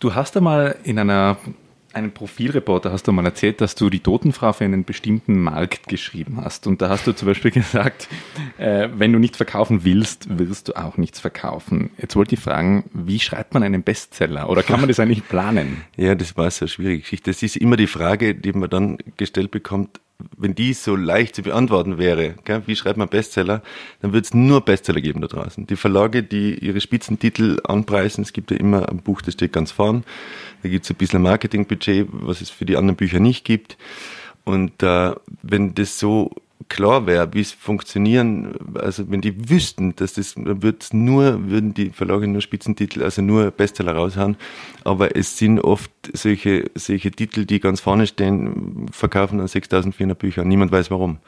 Du 0.00 0.14
hast 0.14 0.36
einmal 0.36 0.76
in 0.84 0.98
einer 0.98 1.38
einem 1.94 2.12
Profilreporter 2.12 2.92
hast 2.92 3.06
du 3.06 3.12
mal 3.12 3.24
erzählt, 3.24 3.60
dass 3.60 3.74
du 3.74 3.88
die 3.88 4.00
Totenfrau 4.00 4.52
für 4.52 4.64
einen 4.64 4.84
bestimmten 4.84 5.40
Markt 5.40 5.88
geschrieben 5.88 6.40
hast. 6.42 6.66
Und 6.66 6.82
da 6.82 6.88
hast 6.88 7.06
du 7.06 7.12
zum 7.12 7.26
Beispiel 7.26 7.50
gesagt, 7.52 8.08
äh, 8.58 8.88
wenn 8.94 9.12
du 9.12 9.18
nicht 9.18 9.36
verkaufen 9.36 9.84
willst, 9.84 10.38
wirst 10.38 10.68
du 10.68 10.76
auch 10.76 10.96
nichts 10.96 11.20
verkaufen. 11.20 11.90
Jetzt 11.98 12.16
wollte 12.16 12.34
ich 12.34 12.40
fragen, 12.40 12.84
wie 12.92 13.20
schreibt 13.20 13.54
man 13.54 13.62
einen 13.62 13.82
Bestseller? 13.82 14.50
Oder 14.50 14.62
kann 14.62 14.80
man 14.80 14.88
das 14.88 15.00
eigentlich 15.00 15.26
planen? 15.26 15.82
Ja, 15.96 16.14
das 16.14 16.36
war 16.36 16.44
eine 16.44 16.68
schwierige 16.68 17.00
Geschichte. 17.00 17.30
Das 17.30 17.42
ist 17.42 17.56
immer 17.56 17.76
die 17.76 17.86
Frage, 17.86 18.34
die 18.34 18.52
man 18.52 18.68
dann 18.68 18.98
gestellt 19.16 19.50
bekommt, 19.50 20.00
wenn 20.36 20.54
die 20.54 20.72
so 20.74 20.96
leicht 20.96 21.34
zu 21.34 21.42
beantworten 21.42 21.98
wäre, 21.98 22.34
gell, 22.44 22.62
wie 22.66 22.76
schreibt 22.76 22.96
man 22.96 23.08
Bestseller, 23.08 23.62
dann 24.00 24.12
würde 24.12 24.24
es 24.24 24.34
nur 24.34 24.60
Bestseller 24.60 25.00
geben 25.00 25.20
da 25.20 25.26
draußen. 25.26 25.66
Die 25.66 25.76
Verlage, 25.76 26.22
die 26.22 26.54
ihre 26.54 26.80
Spitzentitel 26.80 27.58
anpreisen, 27.64 28.22
es 28.22 28.32
gibt 28.32 28.50
ja 28.50 28.56
immer 28.56 28.88
ein 28.88 28.98
Buch, 28.98 29.22
das 29.22 29.34
steht 29.34 29.52
ganz 29.52 29.72
vorn, 29.72 30.04
da 30.62 30.68
gibt 30.68 30.84
es 30.84 30.90
ein 30.90 30.96
bisschen 30.96 31.22
Marketingbudget, 31.22 32.08
was 32.10 32.40
es 32.40 32.50
für 32.50 32.64
die 32.64 32.76
anderen 32.76 32.96
Bücher 32.96 33.20
nicht 33.20 33.44
gibt. 33.44 33.76
Und 34.44 34.82
äh, 34.82 35.12
wenn 35.42 35.74
das 35.74 35.98
so 35.98 36.30
klar 36.68 37.06
wäre, 37.06 37.32
wie 37.34 37.40
es 37.40 37.52
funktionieren, 37.52 38.54
also 38.74 39.10
wenn 39.10 39.20
die 39.20 39.48
wüssten, 39.50 39.94
dass 39.96 40.14
das, 40.14 40.34
wird's 40.36 40.92
nur, 40.92 41.48
würden 41.48 41.74
die 41.74 41.90
Verlage 41.90 42.26
nur 42.26 42.40
Spitzentitel, 42.40 43.02
also 43.02 43.22
nur 43.22 43.50
Bestseller 43.50 43.94
raushauen. 43.94 44.36
Aber 44.84 45.16
es 45.16 45.38
sind 45.38 45.60
oft 45.60 45.90
solche, 46.12 46.70
solche 46.74 47.10
Titel, 47.10 47.44
die 47.44 47.60
ganz 47.60 47.80
vorne 47.80 48.06
stehen, 48.06 48.86
verkaufen 48.90 49.38
dann 49.38 49.48
6400 49.48 50.18
Bücher. 50.18 50.44
Niemand 50.44 50.72
weiß 50.72 50.90
warum. 50.90 51.18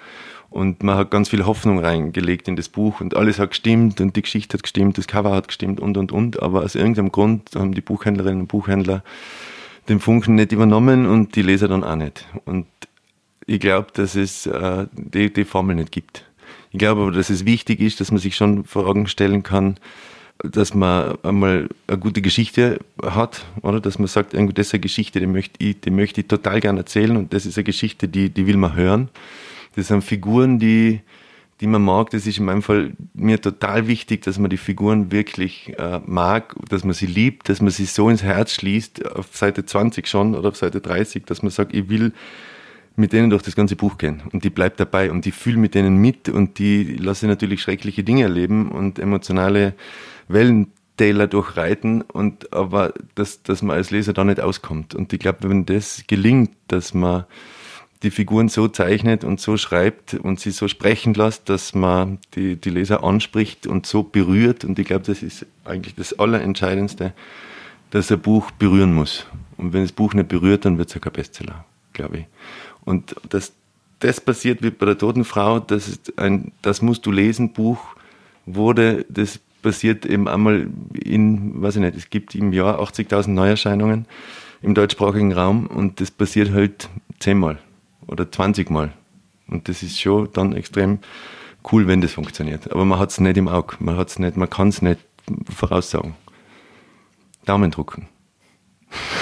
Und 0.50 0.82
man 0.82 0.96
hat 0.96 1.10
ganz 1.10 1.28
viel 1.28 1.44
Hoffnung 1.44 1.80
reingelegt 1.80 2.48
in 2.48 2.56
das 2.56 2.68
Buch 2.68 3.00
und 3.00 3.16
alles 3.16 3.38
hat 3.38 3.50
gestimmt 3.50 4.00
und 4.00 4.16
die 4.16 4.22
Geschichte 4.22 4.54
hat 4.54 4.62
gestimmt, 4.62 4.96
das 4.96 5.06
Cover 5.06 5.32
hat 5.32 5.48
gestimmt 5.48 5.80
und 5.80 5.96
und 5.96 6.12
und. 6.12 6.40
Aber 6.40 6.62
aus 6.62 6.74
irgendeinem 6.74 7.10
Grund 7.12 7.50
haben 7.54 7.72
die 7.72 7.80
Buchhändlerinnen 7.80 8.42
und 8.42 8.46
Buchhändler 8.46 9.02
den 9.88 10.00
Funken 10.00 10.34
nicht 10.34 10.52
übernommen 10.52 11.06
und 11.06 11.36
die 11.36 11.42
Leser 11.42 11.68
dann 11.68 11.84
auch 11.84 11.96
nicht. 11.96 12.26
Und 12.44 12.66
ich 13.46 13.60
glaube, 13.60 13.88
dass 13.92 14.14
es 14.14 14.46
äh, 14.46 14.86
die, 14.92 15.32
die 15.32 15.44
Formel 15.44 15.76
nicht 15.76 15.92
gibt. 15.92 16.24
Ich 16.72 16.78
glaube 16.78 17.02
aber, 17.02 17.12
dass 17.12 17.30
es 17.30 17.44
wichtig 17.44 17.80
ist, 17.80 18.00
dass 18.00 18.10
man 18.10 18.18
sich 18.18 18.36
schon 18.36 18.64
Fragen 18.64 19.06
stellen 19.06 19.42
kann, 19.42 19.78
dass 20.38 20.74
man 20.74 21.16
einmal 21.22 21.68
eine 21.86 21.98
gute 21.98 22.20
Geschichte 22.20 22.80
hat, 23.02 23.46
oder? 23.62 23.80
Dass 23.80 23.98
man 23.98 24.08
sagt, 24.08 24.34
das 24.34 24.66
ist 24.66 24.74
eine 24.74 24.80
Geschichte, 24.80 25.20
die 25.20 25.26
möchte 25.26 25.54
ich, 25.64 25.80
die 25.80 25.90
möchte 25.90 26.20
ich 26.20 26.26
total 26.26 26.60
gerne 26.60 26.80
erzählen 26.80 27.16
und 27.16 27.32
das 27.32 27.46
ist 27.46 27.56
eine 27.56 27.64
Geschichte, 27.64 28.08
die, 28.08 28.28
die 28.30 28.46
will 28.46 28.56
man 28.56 28.74
hören. 28.74 29.08
Das 29.76 29.88
sind 29.88 30.02
Figuren, 30.02 30.58
die, 30.58 31.00
die 31.60 31.66
man 31.66 31.82
mag. 31.82 32.10
Das 32.10 32.26
ist 32.26 32.38
in 32.38 32.44
meinem 32.44 32.62
Fall 32.62 32.92
mir 33.14 33.40
total 33.40 33.88
wichtig, 33.88 34.22
dass 34.22 34.38
man 34.38 34.50
die 34.50 34.56
Figuren 34.56 35.10
wirklich 35.10 35.72
äh, 35.78 36.00
mag, 36.04 36.54
dass 36.68 36.84
man 36.84 36.92
sie 36.92 37.06
liebt, 37.06 37.48
dass 37.48 37.62
man 37.62 37.70
sie 37.70 37.86
so 37.86 38.10
ins 38.10 38.22
Herz 38.22 38.52
schließt, 38.52 39.06
auf 39.16 39.34
Seite 39.34 39.64
20 39.64 40.06
schon 40.06 40.34
oder 40.34 40.48
auf 40.48 40.56
Seite 40.56 40.80
30, 40.80 41.24
dass 41.24 41.42
man 41.42 41.50
sagt, 41.50 41.74
ich 41.74 41.88
will 41.88 42.12
mit 42.96 43.12
denen 43.12 43.30
durch 43.30 43.42
das 43.42 43.54
ganze 43.54 43.76
Buch 43.76 43.98
gehen 43.98 44.22
und 44.32 44.42
die 44.42 44.50
bleibt 44.50 44.80
dabei 44.80 45.10
und 45.10 45.24
die 45.24 45.30
fühlt 45.30 45.58
mit 45.58 45.74
denen 45.74 45.98
mit 45.98 46.28
und 46.28 46.58
die 46.58 46.96
lasse 46.96 47.26
natürlich 47.26 47.60
schreckliche 47.60 48.02
Dinge 48.02 48.22
erleben 48.22 48.70
und 48.70 48.98
emotionale 48.98 49.74
Wellentäler 50.28 51.26
durchreiten 51.26 52.00
und 52.02 52.52
aber 52.52 52.94
dass, 53.14 53.42
dass 53.42 53.62
man 53.62 53.76
als 53.76 53.90
Leser 53.90 54.14
da 54.14 54.24
nicht 54.24 54.40
auskommt. 54.40 54.94
Und 54.94 55.12
ich 55.12 55.18
glaube, 55.18 55.48
wenn 55.48 55.66
das 55.66 56.04
gelingt, 56.06 56.50
dass 56.68 56.94
man 56.94 57.24
die 58.02 58.10
Figuren 58.10 58.48
so 58.48 58.68
zeichnet 58.68 59.24
und 59.24 59.40
so 59.40 59.56
schreibt 59.56 60.14
und 60.14 60.40
sie 60.40 60.50
so 60.50 60.68
sprechen 60.68 61.14
lässt, 61.14 61.48
dass 61.48 61.74
man 61.74 62.18
die, 62.34 62.56
die 62.56 62.70
Leser 62.70 63.02
anspricht 63.02 63.66
und 63.66 63.86
so 63.86 64.02
berührt. 64.02 64.64
Und 64.64 64.78
ich 64.78 64.86
glaube, 64.86 65.04
das 65.04 65.22
ist 65.22 65.46
eigentlich 65.64 65.94
das 65.94 66.18
Allerentscheidendste, 66.18 67.12
dass 67.90 68.12
ein 68.12 68.20
Buch 68.20 68.50
berühren 68.52 68.92
muss. 68.92 69.26
Und 69.56 69.72
wenn 69.72 69.82
das 69.82 69.92
Buch 69.92 70.14
nicht 70.14 70.28
berührt, 70.28 70.64
dann 70.64 70.78
wird 70.78 70.88
es 70.88 70.94
ja 70.94 71.00
kein 71.00 71.12
Bestseller, 71.12 71.64
glaube 71.92 72.18
ich. 72.18 72.24
Und 72.86 73.14
das 73.28 73.52
das 74.00 74.20
passiert 74.20 74.62
wie 74.62 74.70
bei 74.70 74.86
der 74.86 74.98
toten 74.98 75.24
Frau, 75.24 75.58
das 75.58 75.88
ist 75.88 76.18
ein, 76.18 76.52
das 76.62 76.82
musst 76.82 77.06
du 77.06 77.12
lesen, 77.12 77.52
Buch 77.52 77.78
wurde, 78.44 79.06
das 79.08 79.40
passiert 79.62 80.06
eben 80.06 80.28
einmal 80.28 80.68
in, 80.92 81.60
weiß 81.60 81.76
ich 81.76 81.82
nicht, 81.82 81.96
es 81.96 82.10
gibt 82.10 82.34
im 82.34 82.52
Jahr 82.52 82.80
80.000 82.80 83.30
Neuerscheinungen 83.30 84.06
im 84.62 84.74
deutschsprachigen 84.74 85.32
Raum 85.32 85.66
und 85.66 86.00
das 86.00 86.10
passiert 86.10 86.52
halt 86.52 86.88
zehnmal 87.18 87.58
oder 88.06 88.30
20 88.30 88.70
Mal. 88.70 88.92
Und 89.48 89.68
das 89.68 89.82
ist 89.82 90.00
schon 90.00 90.28
dann 90.32 90.54
extrem 90.54 90.98
cool, 91.72 91.86
wenn 91.86 92.00
das 92.00 92.12
funktioniert. 92.12 92.70
Aber 92.70 92.84
man 92.84 92.98
hat 92.98 93.10
es 93.10 93.20
nicht 93.20 93.36
im 93.36 93.48
Auge, 93.48 93.76
man 93.80 93.96
hat's 93.96 94.18
nicht, 94.18 94.36
man 94.36 94.50
kann 94.50 94.68
es 94.68 94.82
nicht 94.82 95.00
voraussagen. 95.52 96.14
Daumen 97.44 97.70
drücken. 97.70 98.08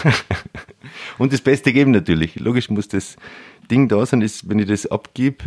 und 1.19 1.33
das 1.33 1.41
Beste 1.41 1.73
geben 1.73 1.91
natürlich. 1.91 2.37
Logisch 2.37 2.71
muss 2.71 2.89
das 2.89 3.17
Ding 3.71 3.89
da 3.89 4.05
sein, 4.07 4.21
ist, 4.21 4.49
wenn 4.49 4.59
ich 4.59 4.67
das 4.67 4.87
abgib, 4.87 5.45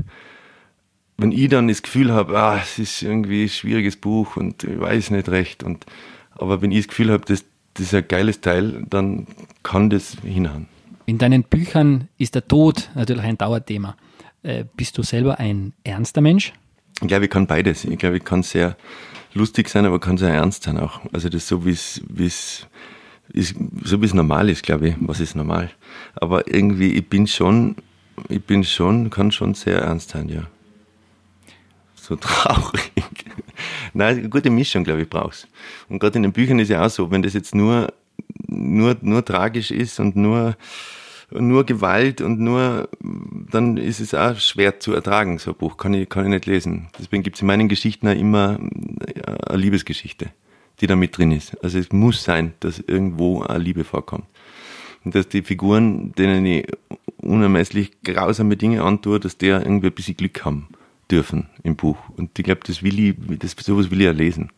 wenn 1.18 1.32
ich 1.32 1.50
dann 1.50 1.68
das 1.68 1.82
Gefühl 1.82 2.12
habe, 2.12 2.38
ah, 2.38 2.60
es 2.62 2.80
ist 2.80 3.02
irgendwie 3.02 3.44
ein 3.44 3.50
schwieriges 3.50 3.96
Buch 3.96 4.38
und 4.38 4.64
ich 4.64 4.80
weiß 4.80 5.12
nicht 5.12 5.30
recht, 5.30 5.64
und, 5.64 5.86
aber 6.32 6.62
wenn 6.62 6.72
ich 6.72 6.80
das 6.80 6.88
Gefühl 6.90 7.12
habe, 7.12 7.26
das, 7.26 7.44
das 7.74 7.88
ist 7.88 7.94
ein 7.94 8.08
geiles 8.08 8.42
Teil, 8.42 8.84
dann 8.90 9.28
kann 9.64 9.90
das 9.90 10.18
hinhauen. 10.24 10.68
In 11.06 11.18
deinen 11.18 11.44
Büchern 11.44 12.10
ist 12.18 12.36
der 12.36 12.48
Tod 12.48 12.90
natürlich 12.94 13.24
ein 13.24 13.38
Dauerthema. 13.38 13.96
Äh, 14.44 14.66
bist 14.76 14.98
du 14.98 15.04
selber 15.04 15.40
ein 15.40 15.74
ernster 15.84 16.22
Mensch? 16.22 16.54
Ich 17.02 17.08
glaube, 17.08 17.26
ich 17.26 17.32
kann 17.32 17.48
beides. 17.48 17.86
Ich 17.86 17.98
glaube, 17.98 18.18
ich 18.18 18.24
kann 18.24 18.44
sehr 18.44 18.76
lustig 19.34 19.70
sein, 19.70 19.86
aber 19.86 20.00
kann 20.00 20.18
sehr 20.18 20.34
ernst 20.34 20.64
sein 20.64 20.78
auch. 20.78 21.02
Also 21.14 21.30
das 21.30 21.48
so, 21.48 21.66
wie 21.66 21.72
es, 21.72 22.02
wie 22.10 22.26
es 22.26 22.68
ist, 23.34 23.56
so 23.84 24.02
wie 24.02 24.06
es 24.06 24.14
normal 24.14 24.50
ist, 24.50 24.64
glaube 24.64 24.90
ich. 24.90 24.96
Was 25.00 25.20
ist 25.20 25.36
normal? 25.36 25.70
Aber 26.16 26.48
irgendwie, 26.54 26.94
ich 26.94 27.08
bin 27.08 27.28
schon, 27.28 27.76
ich 28.30 28.44
bin 28.44 28.64
schon, 28.64 29.10
kann 29.10 29.32
schon 29.32 29.54
sehr 29.54 29.80
ernst 29.80 30.10
sein, 30.10 30.30
ja. 30.30 30.44
So 31.96 32.16
traurig. 32.20 32.92
Nein, 33.94 34.20
eine 34.20 34.30
gute 34.30 34.50
Mischung, 34.50 34.84
glaube 34.84 35.02
ich, 35.02 35.10
brauchst. 35.10 35.48
Und 35.90 36.00
gerade 36.00 36.18
in 36.18 36.24
den 36.24 36.34
Büchern 36.34 36.60
ist 36.60 36.70
ja 36.70 36.86
auch 36.86 36.90
so, 36.90 37.12
wenn 37.12 37.22
das 37.22 37.34
jetzt 37.34 37.56
nur, 37.56 37.94
nur, 38.48 38.96
nur 39.02 39.26
tragisch 39.26 39.72
ist 39.72 40.00
und 40.00 40.16
nur, 40.16 40.56
nur 41.32 41.66
Gewalt 41.66 42.22
und 42.22 42.40
nur, 42.40 42.90
dann 43.52 43.78
ist 43.78 44.00
es 44.00 44.14
auch 44.14 44.38
schwer 44.40 44.80
zu 44.80 44.94
ertragen, 44.94 45.40
so 45.40 45.52
ein 45.52 45.58
Buch. 45.58 45.78
Kann 45.78 45.94
ich, 45.94 46.08
kann 46.08 46.24
ich 46.26 46.30
nicht 46.30 46.46
lesen. 46.46 46.88
Deswegen 46.98 47.24
gibt 47.24 47.38
es 47.38 47.42
in 47.42 47.48
meinen 47.48 47.68
Geschichten 47.68 48.08
auch 48.08 48.16
immer 48.16 48.60
eine 49.18 49.58
Liebesgeschichte 49.58 50.30
die 50.80 50.88
da 50.88 50.96
mit 50.96 51.18
drin 51.18 51.32
ist. 51.32 51.62
Also 51.64 51.80
es 51.80 51.92
muss 51.92 52.24
sein, 52.24 52.54
dass 52.60 52.80
irgendwo 52.80 53.42
eine 53.42 53.64
Liebe 53.64 53.84
vorkommt. 53.84 54.26
Und 55.04 55.16
dass 55.16 55.28
die 55.28 55.42
Figuren, 55.42 56.12
denen 56.14 56.46
ich 56.46 56.68
unermesslich 57.18 57.92
grausame 58.04 58.58
Dinge 58.58 58.84
antue, 58.84 59.20
dass 59.20 59.38
die 59.38 59.48
irgendwie 59.48 59.88
ein 59.88 59.94
bisschen 59.94 60.18
Glück 60.18 60.44
haben 60.46 60.68
dürfen 61.10 61.48
im 61.64 61.76
Buch. 61.76 61.98
Und 62.16 62.38
ich 62.38 62.46
glaube, 62.46 62.62
das 62.66 62.84
will 62.84 63.00
ich, 63.00 63.16
das, 63.40 63.56
sowas 63.60 63.90
will 63.90 64.02
ich 64.02 64.06
ja 64.06 64.12
lesen. 64.12 64.52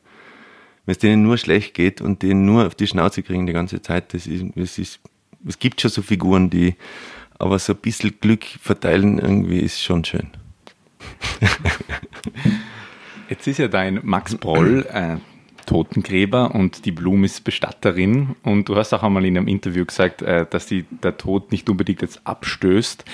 Wenn 0.85 0.93
es 0.93 0.97
denen 0.97 1.23
nur 1.23 1.37
schlecht 1.37 1.73
geht 1.73 2.01
und 2.01 2.23
denen 2.23 2.45
nur 2.45 2.65
auf 2.65 2.75
die 2.75 2.87
Schnauze 2.87 3.21
kriegen 3.21 3.45
die 3.45 3.53
ganze 3.53 3.81
Zeit, 3.81 4.13
das 4.13 4.25
ist, 4.25 4.45
das 4.55 4.77
ist, 4.77 4.99
es 5.47 5.59
gibt 5.59 5.79
schon 5.81 5.91
so 5.91 6.01
Figuren, 6.01 6.49
die 6.49 6.75
aber 7.37 7.59
so 7.59 7.73
ein 7.73 7.79
bisschen 7.79 8.15
Glück 8.19 8.43
verteilen, 8.43 9.19
irgendwie 9.19 9.59
ist 9.59 9.81
schon 9.81 10.03
schön. 10.03 10.29
Jetzt 13.29 13.47
ist 13.47 13.59
ja 13.59 13.67
dein 13.67 13.99
Max 14.03 14.35
Broll, 14.35 14.85
äh, 14.91 15.17
Totengräber 15.69 16.55
und 16.55 16.85
die 16.85 16.91
Blume 16.91 17.27
ist 17.27 17.43
Bestatterin. 17.43 18.35
Und 18.41 18.69
du 18.69 18.75
hast 18.75 18.91
auch 18.91 19.03
einmal 19.03 19.23
in 19.23 19.37
einem 19.37 19.47
Interview 19.47 19.85
gesagt, 19.85 20.23
äh, 20.23 20.47
dass 20.49 20.65
die, 20.65 20.85
der 21.03 21.17
Tod 21.17 21.51
nicht 21.51 21.69
unbedingt 21.69 22.01
jetzt 22.01 22.25
abstößt. 22.25 23.05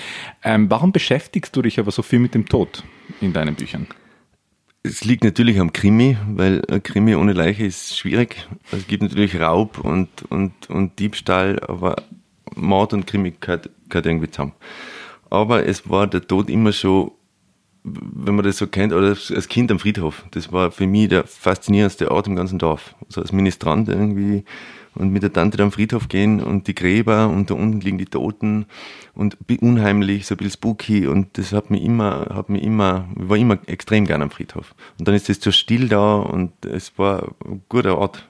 Ähm, 0.42 0.70
warum 0.70 0.90
beschäftigst 0.90 1.54
du 1.54 1.60
dich 1.60 1.78
aber 1.78 1.90
so 1.90 2.00
viel 2.00 2.18
mit 2.18 2.34
dem 2.34 2.48
Tod 2.48 2.82
in 3.20 3.34
deinen 3.34 3.56
Büchern? 3.56 3.86
Es 4.82 5.04
liegt 5.04 5.22
natürlich 5.22 5.60
am 5.60 5.74
Krimi, 5.74 6.16
weil 6.30 6.62
ein 6.70 6.82
Krimi 6.82 7.14
ohne 7.14 7.34
Leiche 7.34 7.66
ist 7.66 7.98
schwierig. 7.98 8.48
Es 8.72 8.86
gibt 8.86 9.02
natürlich 9.02 9.38
Raub 9.38 9.78
und, 9.80 10.08
und, 10.30 10.70
und 10.70 10.98
Diebstahl, 10.98 11.60
aber 11.60 11.96
Mord 12.54 12.94
und 12.94 13.06
Krimi 13.06 13.34
gehört, 13.38 13.68
gehört 13.90 14.06
irgendwie 14.06 14.30
zusammen. 14.30 14.52
Aber 15.28 15.66
es 15.66 15.90
war 15.90 16.06
der 16.06 16.26
Tod 16.26 16.48
immer 16.48 16.72
schon 16.72 17.10
wenn 17.86 18.34
man 18.34 18.44
das 18.44 18.58
so 18.58 18.66
kennt, 18.66 18.92
oder 18.92 19.08
als 19.08 19.48
Kind 19.48 19.70
am 19.70 19.78
Friedhof. 19.78 20.24
Das 20.32 20.52
war 20.52 20.72
für 20.72 20.86
mich 20.86 21.08
der 21.08 21.24
faszinierendste 21.24 22.10
Ort 22.10 22.26
im 22.26 22.34
ganzen 22.34 22.58
Dorf. 22.58 22.96
So 23.08 23.20
als 23.20 23.32
Ministrant 23.32 23.88
irgendwie 23.88 24.44
und 24.94 25.12
mit 25.12 25.22
der 25.22 25.32
Tante 25.32 25.62
am 25.62 25.70
Friedhof 25.70 26.08
gehen 26.08 26.42
und 26.42 26.66
die 26.66 26.74
Gräber 26.74 27.28
und 27.28 27.50
da 27.50 27.54
unten 27.54 27.80
liegen 27.80 27.98
die 27.98 28.06
Toten 28.06 28.66
und 29.14 29.36
unheimlich, 29.60 30.26
so 30.26 30.34
ein 30.34 30.38
bisschen 30.38 30.52
spooky 30.54 31.06
und 31.06 31.38
das 31.38 31.52
hat 31.52 31.70
mich 31.70 31.82
immer, 31.82 32.28
hat 32.34 32.48
mich 32.48 32.62
immer, 32.62 33.06
ich 33.16 33.28
war 33.28 33.36
immer 33.36 33.58
extrem 33.66 34.06
gern 34.06 34.22
am 34.22 34.30
Friedhof. 34.30 34.74
Und 34.98 35.06
dann 35.06 35.14
ist 35.14 35.28
es 35.28 35.40
so 35.40 35.52
still 35.52 35.88
da 35.88 36.16
und 36.16 36.52
es 36.64 36.98
war 36.98 37.34
ein 37.44 37.62
guter 37.68 37.98
Ort 37.98 38.28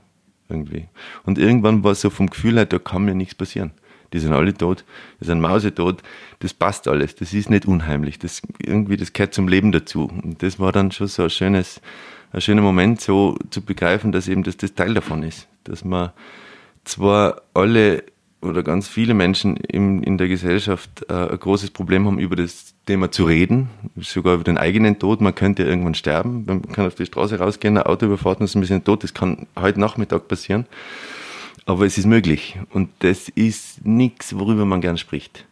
irgendwie. 0.49 0.88
Und 1.25 1.38
irgendwann 1.38 1.83
war 1.83 1.92
es 1.92 2.01
so 2.01 2.11
vom 2.11 2.29
Gefühl 2.29 2.57
her, 2.57 2.66
da 2.66 2.79
kann 2.79 3.05
mir 3.05 3.14
nichts 3.14 3.35
passieren 3.35 3.73
die 4.16 4.20
sind 4.20 4.33
alle 4.33 4.55
tot, 4.55 4.85
die 5.20 5.26
sind 5.26 5.40
mausetot, 5.40 6.02
das 6.38 6.55
passt 6.55 6.88
alles, 6.88 7.14
das 7.14 7.35
ist 7.35 7.50
nicht 7.50 7.66
unheimlich, 7.66 8.18
das 8.18 8.40
irgendwie, 8.59 8.96
das 8.96 9.12
gehört 9.12 9.35
zum 9.35 9.46
Leben 9.46 9.72
dazu. 9.72 10.11
Und 10.22 10.42
das 10.42 10.59
war 10.59 10.72
dann 10.72 10.90
schon 10.90 11.07
so 11.07 11.24
ein 11.24 11.31
schönes, 11.31 11.83
ein 12.33 12.40
schöner 12.40 12.62
Moment, 12.62 13.00
so 13.02 13.37
zu 13.50 13.61
begreifen, 13.61 14.12
dass 14.12 14.26
eben 14.26 14.42
das, 14.42 14.57
das 14.57 14.74
Teil 14.74 14.94
davon 14.94 15.22
ist, 15.22 15.48
dass 15.64 15.85
man 15.85 16.12
zwar 16.85 17.42
alle 17.52 18.05
oder 18.40 18.62
ganz 18.62 18.88
viele 18.88 19.12
Menschen 19.12 19.57
in, 19.57 20.02
in 20.02 20.18
der 20.18 20.29
Gesellschaft 20.29 21.05
äh, 21.09 21.12
ein 21.12 21.38
großes 21.38 21.70
Problem 21.70 22.07
haben, 22.07 22.18
über 22.18 22.37
das 22.37 22.74
Thema 22.87 23.11
zu 23.11 23.24
reden, 23.24 23.68
sogar 23.96 24.35
über 24.35 24.44
den 24.44 24.57
eigenen 24.57 24.98
Tod. 24.98 25.20
Man 25.20 25.35
könnte 25.35 25.64
irgendwann 25.64 25.94
sterben, 25.94 26.44
man 26.46 26.62
kann 26.62 26.87
auf 26.87 26.94
die 26.94 27.07
Straße 27.07 27.38
rausgehen, 27.38 27.76
ein 27.76 27.85
Auto 27.85 28.07
überfahren 28.07 28.44
ist 28.44 28.55
ein 28.55 28.61
bisschen 28.61 28.85
tot. 28.85 29.02
Das 29.02 29.12
kann 29.12 29.46
heute 29.59 29.81
Nachmittag 29.81 30.29
passieren. 30.29 30.66
Aber 31.66 31.85
es 31.85 31.98
ist 31.98 32.07
möglich 32.07 32.59
und 32.70 32.88
das 33.00 33.29
ist 33.29 33.85
nichts, 33.85 34.38
worüber 34.38 34.64
man 34.64 34.81
gern 34.81 34.98
spricht. 34.98 35.44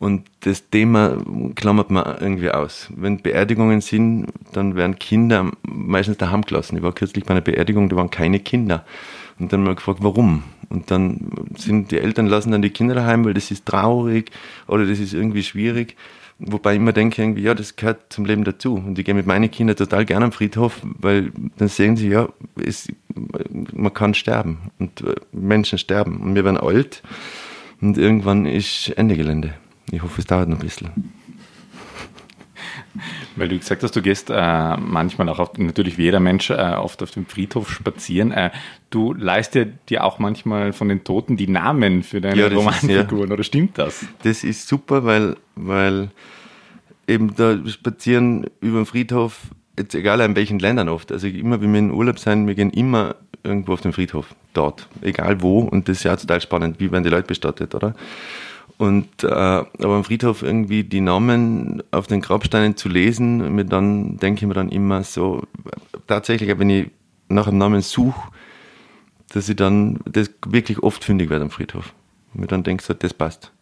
Und 0.00 0.26
das 0.40 0.68
Thema 0.68 1.16
klammert 1.54 1.90
man 1.90 2.18
irgendwie 2.20 2.50
aus. 2.50 2.88
Wenn 2.94 3.22
Beerdigungen 3.22 3.80
sind, 3.80 4.26
dann 4.52 4.74
werden 4.74 4.98
Kinder 4.98 5.52
meistens 5.62 6.18
daheim 6.18 6.42
gelassen. 6.42 6.76
Ich 6.76 6.82
war 6.82 6.92
kürzlich 6.92 7.24
bei 7.24 7.30
einer 7.30 7.40
Beerdigung, 7.40 7.88
da 7.88 7.96
waren 7.96 8.10
keine 8.10 8.40
Kinder. 8.40 8.84
Und 9.38 9.52
dann 9.52 9.64
wir 9.64 9.76
gefragt, 9.76 10.00
warum? 10.02 10.42
Und 10.68 10.90
dann 10.90 11.30
sind 11.56 11.92
die 11.92 11.98
Eltern 11.98 12.26
lassen 12.26 12.50
dann 12.50 12.62
die 12.62 12.70
Kinder 12.70 12.94
daheim, 12.94 13.24
weil 13.24 13.34
das 13.34 13.50
ist 13.50 13.66
traurig 13.66 14.30
oder 14.66 14.86
das 14.86 14.98
ist 14.98 15.14
irgendwie 15.14 15.44
schwierig. 15.44 15.96
Wobei 16.38 16.72
ich 16.72 16.80
immer 16.80 16.92
denke, 16.92 17.22
irgendwie, 17.22 17.42
ja, 17.42 17.54
das 17.54 17.76
gehört 17.76 18.12
zum 18.12 18.24
Leben 18.24 18.44
dazu. 18.44 18.74
Und 18.74 18.98
ich 18.98 19.04
gehe 19.04 19.14
mit 19.14 19.26
meinen 19.26 19.50
Kindern 19.50 19.76
total 19.76 20.04
gerne 20.04 20.26
am 20.26 20.32
Friedhof, 20.32 20.80
weil 20.82 21.30
dann 21.56 21.68
sehen 21.68 21.96
sie, 21.96 22.08
ja, 22.08 22.28
es, 22.62 22.88
man 23.72 23.94
kann 23.94 24.14
sterben 24.14 24.70
und 24.78 25.02
äh, 25.02 25.14
Menschen 25.32 25.78
sterben. 25.78 26.18
Und 26.18 26.34
wir 26.34 26.44
werden 26.44 26.58
alt 26.58 27.02
und 27.80 27.98
irgendwann 27.98 28.46
ist 28.46 28.88
Ende 28.96 29.16
Gelände. 29.16 29.54
Ich 29.90 30.02
hoffe, 30.02 30.20
es 30.20 30.26
dauert 30.26 30.48
noch 30.48 30.58
ein 30.58 30.64
bisschen. 30.64 31.12
Weil 33.36 33.48
du 33.48 33.58
gesagt 33.58 33.82
hast, 33.82 33.94
du 33.96 34.02
gehst 34.02 34.30
äh, 34.30 34.76
manchmal 34.76 35.28
auch, 35.28 35.38
auf, 35.38 35.58
natürlich 35.58 35.98
wie 35.98 36.04
jeder 36.04 36.20
Mensch, 36.20 36.50
äh, 36.50 36.54
oft 36.54 37.02
auf 37.02 37.10
dem 37.10 37.26
Friedhof 37.26 37.70
spazieren. 37.70 38.32
Äh, 38.32 38.50
du 38.90 39.12
leist 39.12 39.54
dir, 39.54 39.66
dir 39.66 40.04
auch 40.04 40.18
manchmal 40.18 40.72
von 40.72 40.88
den 40.88 41.04
Toten 41.04 41.36
die 41.36 41.48
Namen 41.48 42.02
für 42.02 42.20
deine 42.20 42.40
ja, 42.40 42.48
Romanfiguren, 42.48 43.28
ja. 43.28 43.34
oder 43.34 43.44
stimmt 43.44 43.78
das? 43.78 44.06
Das 44.22 44.44
ist 44.44 44.68
super, 44.68 45.04
weil, 45.04 45.36
weil 45.56 46.10
eben 47.06 47.34
da 47.34 47.58
spazieren 47.66 48.46
über 48.60 48.80
den 48.80 48.86
Friedhof, 48.86 49.40
jetzt 49.78 49.94
egal 49.94 50.20
in 50.20 50.36
welchen 50.36 50.58
Ländern 50.58 50.88
oft, 50.88 51.12
also 51.12 51.26
immer, 51.26 51.60
wenn 51.60 51.72
wir 51.72 51.78
in 51.80 51.90
Urlaub 51.90 52.18
sind, 52.18 52.46
wir 52.46 52.54
gehen 52.54 52.70
immer 52.70 53.16
irgendwo 53.42 53.74
auf 53.74 53.80
den 53.80 53.92
Friedhof, 53.92 54.34
dort, 54.54 54.88
egal 55.02 55.42
wo, 55.42 55.60
und 55.60 55.88
das 55.88 55.98
ist 55.98 56.04
ja 56.04 56.16
total 56.16 56.40
spannend, 56.40 56.80
wie 56.80 56.90
werden 56.90 57.04
die 57.04 57.10
Leute 57.10 57.26
bestattet, 57.26 57.74
oder? 57.74 57.94
Und 58.76 59.22
äh, 59.22 59.28
aber 59.28 59.68
am 59.78 60.04
Friedhof 60.04 60.42
irgendwie 60.42 60.82
die 60.82 61.00
Namen 61.00 61.82
auf 61.92 62.06
den 62.06 62.20
Grabsteinen 62.20 62.76
zu 62.76 62.88
lesen, 62.88 63.54
mir 63.54 63.64
dann 63.64 64.16
denke 64.16 64.40
ich 64.40 64.48
mir 64.48 64.54
dann 64.54 64.68
immer 64.68 65.04
so, 65.04 65.44
tatsächlich, 66.06 66.58
wenn 66.58 66.70
ich 66.70 66.90
nach 67.28 67.46
einem 67.46 67.58
Namen 67.58 67.82
suche, 67.82 68.30
dass 69.28 69.48
ich 69.48 69.56
dann 69.56 70.00
das 70.06 70.30
wirklich 70.46 70.82
oft 70.82 71.04
fündig 71.04 71.30
werde 71.30 71.44
am 71.44 71.50
Friedhof. 71.50 71.92
Und 72.32 72.40
mir 72.40 72.46
dann 72.46 72.62
denke 72.62 72.82
so, 72.82 72.94
das 72.94 73.14
passt. 73.14 73.52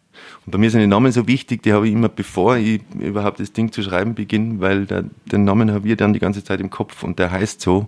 Und 0.45 0.51
bei 0.51 0.57
mir 0.57 0.69
sind 0.69 0.81
die 0.81 0.87
Namen 0.87 1.11
so 1.11 1.27
wichtig, 1.27 1.63
die 1.63 1.73
habe 1.73 1.87
ich 1.87 1.93
immer, 1.93 2.09
bevor 2.09 2.57
ich 2.57 2.81
überhaupt 2.99 3.39
das 3.39 3.53
Ding 3.53 3.71
zu 3.71 3.81
schreiben 3.81 4.15
beginne, 4.15 4.59
weil 4.59 4.85
der, 4.85 5.05
den 5.25 5.43
Namen 5.43 5.71
habe 5.71 5.87
ich 5.87 5.97
dann 5.97 6.13
die 6.13 6.19
ganze 6.19 6.43
Zeit 6.43 6.59
im 6.59 6.69
Kopf 6.69 7.03
und 7.03 7.19
der 7.19 7.31
heißt 7.31 7.61
so. 7.61 7.87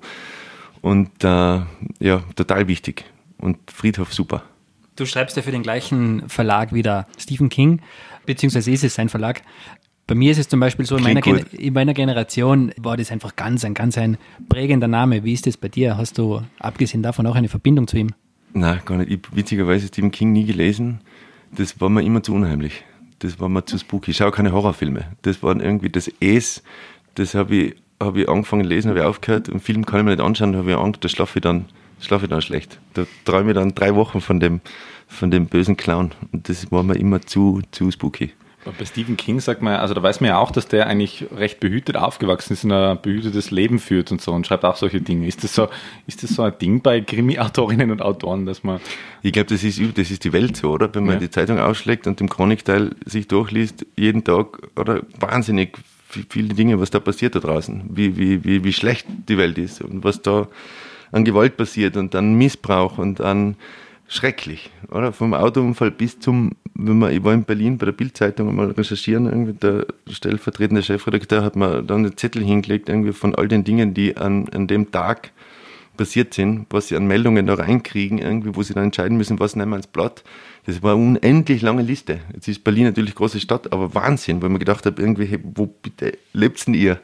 Und 0.81 1.23
äh, 1.23 1.61
ja, 1.99 2.23
total 2.35 2.67
wichtig. 2.67 3.05
Und 3.37 3.57
Friedhof 3.71 4.13
super. 4.13 4.43
Du 4.95 5.05
schreibst 5.05 5.35
ja 5.35 5.43
für 5.43 5.51
den 5.51 5.63
gleichen 5.63 6.27
Verlag 6.29 6.73
wie 6.73 6.81
der 6.81 7.07
Stephen 7.17 7.49
King, 7.49 7.81
beziehungsweise 8.25 8.71
ist 8.71 8.83
es 8.83 8.95
sein 8.95 9.09
Verlag. 9.09 9.41
Bei 10.07 10.15
mir 10.15 10.31
ist 10.31 10.37
es 10.37 10.47
zum 10.47 10.59
Beispiel 10.59 10.85
so, 10.85 10.97
in 10.97 11.03
meiner, 11.03 11.51
in 11.51 11.73
meiner, 11.73 11.93
Generation 11.93 12.71
war 12.77 12.95
das 12.95 13.11
einfach 13.11 13.35
ganz 13.35 13.65
ein, 13.65 13.73
ganz 13.73 13.97
ein 13.97 14.17
prägender 14.47 14.87
Name. 14.87 15.23
Wie 15.23 15.33
ist 15.33 15.47
das 15.47 15.57
bei 15.57 15.67
dir? 15.67 15.97
Hast 15.97 16.17
du 16.19 16.41
abgesehen 16.59 17.01
davon 17.01 17.25
auch 17.25 17.35
eine 17.35 17.49
Verbindung 17.49 17.87
zu 17.87 17.97
ihm? 17.97 18.11
Nein, 18.53 18.79
gar 18.85 18.97
nicht. 18.97 19.11
Ich 19.11 19.17
habe 19.17 19.35
witzigerweise 19.35 19.87
Stephen 19.87 20.11
King 20.11 20.31
nie 20.31 20.45
gelesen. 20.45 21.01
Das 21.51 21.81
war 21.81 21.89
mir 21.89 22.03
immer 22.03 22.21
zu 22.21 22.33
unheimlich. 22.33 22.83
Das 23.19 23.39
war 23.39 23.49
mir 23.49 23.65
zu 23.65 23.77
spooky. 23.79 24.11
Ich 24.11 24.17
schaue 24.17 24.31
keine 24.31 24.51
Horrorfilme. 24.51 25.05
Das 25.23 25.41
waren 25.41 25.59
irgendwie 25.59 25.89
das 25.89 26.09
Es, 26.19 26.63
das 27.15 27.33
habe 27.33 27.55
ich, 27.55 27.75
hab 27.99 28.15
ich 28.15 28.29
angefangen 28.29 28.63
zu 28.63 28.69
lesen, 28.69 28.89
habe 28.89 28.99
ich 28.99 29.05
aufgehört. 29.05 29.49
Einen 29.49 29.59
Film 29.59 29.85
kann 29.85 30.01
ich 30.01 30.05
mir 30.05 30.11
nicht 30.11 30.21
anschauen, 30.21 30.55
habe 30.55 30.71
ich 30.71 30.77
Angst, 30.77 31.03
da 31.03 31.09
schlafe 31.09 31.39
ich 31.39 31.43
dann, 31.43 31.65
schlafe 31.99 32.25
ich 32.25 32.29
dann 32.29 32.41
schlecht. 32.41 32.79
Da 32.93 33.05
träume 33.25 33.51
ich 33.51 33.55
dann 33.55 33.75
drei 33.75 33.95
Wochen 33.95 34.21
von 34.21 34.39
dem, 34.39 34.61
von 35.07 35.31
dem 35.31 35.47
bösen 35.47 35.77
Clown. 35.77 36.11
Und 36.31 36.49
das 36.49 36.71
war 36.71 36.83
mir 36.83 36.95
immer 36.95 37.21
zu, 37.21 37.61
zu 37.71 37.91
spooky. 37.91 38.33
Bei 38.79 38.85
Stephen 38.85 39.15
King 39.15 39.39
sagt 39.39 39.61
man, 39.61 39.75
also 39.75 39.93
da 39.93 40.01
weiß 40.01 40.21
man 40.21 40.29
ja 40.29 40.39
auch, 40.39 40.49
dass 40.49 40.67
der 40.67 40.87
eigentlich 40.87 41.25
recht 41.35 41.59
behütet 41.59 41.97
aufgewachsen 41.97 42.53
ist 42.53 42.63
und 42.63 42.71
ein 42.71 42.99
behütetes 42.99 43.51
Leben 43.51 43.77
führt 43.77 44.11
und 44.11 44.21
so 44.21 44.31
und 44.31 44.47
schreibt 44.47 44.65
auch 44.65 44.75
solche 44.75 45.01
Dinge. 45.01 45.27
Ist 45.27 45.43
das 45.43 45.53
so, 45.53 45.67
ist 46.07 46.23
das 46.23 46.31
so 46.31 46.41
ein 46.41 46.53
Ding 46.59 46.81
bei 46.81 47.01
Krimi-Autorinnen 47.01 47.91
und 47.91 48.01
Autoren, 48.01 48.47
dass 48.47 48.63
man. 48.63 48.79
Ich 49.21 49.33
glaube, 49.33 49.49
das 49.49 49.63
ist, 49.63 49.79
das 49.95 50.09
ist 50.09 50.23
die 50.23 50.33
Welt 50.33 50.57
so, 50.57 50.71
oder? 50.71 50.93
Wenn 50.95 51.05
man 51.05 51.15
ja. 51.15 51.19
die 51.19 51.29
Zeitung 51.29 51.59
ausschlägt 51.59 52.07
und 52.07 52.19
im 52.21 52.27
Chronikteil 52.27 52.95
sich 53.05 53.27
durchliest, 53.27 53.85
jeden 53.95 54.23
Tag, 54.23 54.57
oder 54.75 55.01
wahnsinnig 55.19 55.77
viele 56.29 56.55
Dinge, 56.55 56.79
was 56.79 56.89
da 56.89 56.99
passiert 56.99 57.35
da 57.35 57.39
draußen, 57.39 57.83
wie, 57.89 58.17
wie, 58.17 58.43
wie, 58.43 58.63
wie 58.63 58.73
schlecht 58.73 59.05
die 59.29 59.37
Welt 59.37 59.59
ist 59.59 59.81
und 59.81 60.03
was 60.03 60.23
da 60.23 60.47
an 61.11 61.25
Gewalt 61.25 61.57
passiert 61.57 61.97
und 61.97 62.15
an 62.15 62.35
Missbrauch 62.35 62.97
und 62.97 63.21
an 63.21 63.55
schrecklich, 64.07 64.69
oder? 64.91 65.11
Vom 65.11 65.33
Autounfall 65.33 65.91
bis 65.91 66.19
zum, 66.19 66.51
wenn 66.75 66.99
man, 66.99 67.11
ich 67.11 67.23
war 67.23 67.33
in 67.33 67.43
Berlin 67.43 67.77
bei 67.77 67.85
der 67.85 67.93
Bildzeitung 67.93 68.55
mal 68.55 68.71
recherchieren, 68.71 69.25
irgendwie 69.25 69.53
der 69.53 69.87
stellvertretende 70.09 70.83
Chefredakteur 70.83 71.43
hat 71.43 71.55
mir 71.55 71.81
dann 71.81 72.05
einen 72.05 72.17
Zettel 72.17 72.43
hingelegt, 72.43 72.89
irgendwie 72.89 73.13
von 73.13 73.33
all 73.35 73.47
den 73.47 73.63
Dingen, 73.63 73.93
die 73.93 74.17
an, 74.17 74.47
an 74.49 74.67
dem 74.67 74.91
Tag 74.91 75.31
passiert 75.95 76.33
sind, 76.33 76.67
was 76.69 76.89
sie 76.89 76.97
an 76.97 77.07
Meldungen 77.07 77.47
da 77.47 77.55
reinkriegen, 77.55 78.17
irgendwie, 78.17 78.55
wo 78.55 78.61
sie 78.61 78.73
dann 78.73 78.85
entscheiden 78.85 79.17
müssen, 79.17 79.39
was 79.39 79.55
nehmen 79.55 79.71
wir 79.71 79.77
ins 79.77 79.87
Blatt. 79.87 80.23
Das 80.65 80.83
war 80.83 80.93
eine 80.93 81.03
unendlich 81.03 81.61
lange 81.61 81.81
Liste. 81.81 82.19
Jetzt 82.33 82.47
ist 82.47 82.63
Berlin 82.63 82.85
natürlich 82.85 83.15
große 83.15 83.39
Stadt, 83.39 83.71
aber 83.71 83.93
Wahnsinn, 83.95 84.41
weil 84.41 84.49
man 84.49 84.59
gedacht 84.59 84.85
habe, 84.85 85.01
irgendwie, 85.01 85.39
wo 85.43 85.67
bitte 85.67 86.17
lebt 86.33 86.65
denn 86.67 86.73
ihr? 86.73 86.99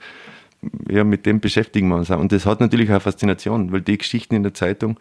Ja, 0.89 1.03
mit 1.03 1.25
dem 1.25 1.39
beschäftigen 1.39 1.87
wir 1.89 1.95
uns 1.95 2.11
auch. 2.11 2.19
Und 2.19 2.31
das 2.31 2.45
hat 2.45 2.59
natürlich 2.59 2.89
auch 2.89 2.95
eine 2.95 2.99
Faszination, 2.99 3.71
weil 3.71 3.81
die 3.81 3.97
Geschichten 3.97 4.35
in 4.35 4.43
der 4.43 4.53
Zeitung, 4.53 4.99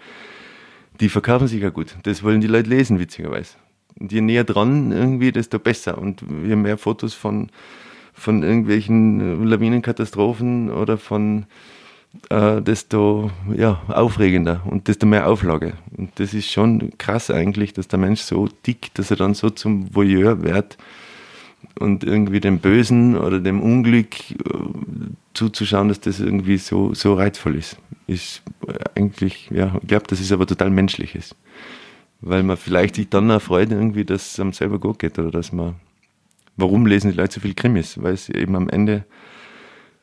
die 1.01 1.09
verkaufen 1.09 1.49
sich 1.49 1.62
ja 1.62 1.70
gut. 1.70 1.96
Das 2.05 2.23
wollen 2.23 2.40
die 2.40 2.46
Leute 2.46 2.70
lesen, 2.70 2.99
witzigerweise. 2.99 3.57
Und 3.99 4.12
je 4.12 4.20
näher 4.20 4.44
dran 4.44 4.92
irgendwie, 4.92 5.33
desto 5.33 5.59
besser. 5.59 5.99
Und 5.99 6.23
je 6.46 6.57
mehr 6.57 6.79
Fotos 6.79 7.12
von, 7.14 7.51
von 8.14 8.42
irgendwelchen 8.42 9.44
Lawinenkatastrophen 9.44 10.70
oder 10.70 10.96
von 10.96 11.46
äh, 12.31 12.61
desto 12.62 13.31
ja, 13.55 13.83
aufregender 13.88 14.62
und 14.64 14.88
desto 14.88 15.07
mehr 15.07 15.29
Auflage. 15.29 15.75
Und 15.96 16.18
das 16.18 16.35
ist 16.35 16.51
schon 16.51 16.96
krass 16.99 17.31
eigentlich, 17.31 17.73
dass 17.73 17.88
der 17.88 17.99
Mensch 17.99 18.20
so 18.20 18.49
dick, 18.66 18.94
dass 18.94 19.11
er 19.11 19.16
dann 19.16 19.35
so 19.35 19.51
zum 19.51 19.94
Voyeur 19.94 20.42
wird 20.42 20.79
und 21.80 22.04
irgendwie 22.04 22.40
dem 22.40 22.58
Bösen 22.58 23.16
oder 23.16 23.40
dem 23.40 23.60
Unglück 23.60 24.30
äh, 24.30 24.36
zuzuschauen, 25.34 25.88
dass 25.88 26.00
das 26.00 26.20
irgendwie 26.20 26.58
so, 26.58 26.94
so 26.94 27.14
reizvoll 27.14 27.56
ist 27.56 27.76
ist 28.10 28.42
eigentlich, 28.94 29.48
ja, 29.50 29.76
ich 29.80 29.88
glaube, 29.88 30.06
das 30.08 30.20
ist 30.20 30.32
aber 30.32 30.46
total 30.46 30.70
menschliches. 30.70 31.34
Weil 32.20 32.42
man 32.42 32.56
vielleicht 32.56 32.96
sich 32.96 33.08
dann 33.08 33.30
auch 33.30 33.40
freut, 33.40 33.70
irgendwie, 33.70 34.04
dass 34.04 34.32
es 34.32 34.40
einem 34.40 34.52
selber 34.52 34.78
gut 34.78 34.98
geht 34.98 35.18
oder 35.18 35.30
dass 35.30 35.52
man, 35.52 35.76
warum 36.56 36.86
lesen 36.86 37.12
die 37.12 37.16
Leute 37.16 37.34
so 37.34 37.40
viel 37.40 37.54
Krimis? 37.54 38.02
Weil 38.02 38.16
sie 38.16 38.34
eben 38.34 38.56
am 38.56 38.68
Ende 38.68 39.04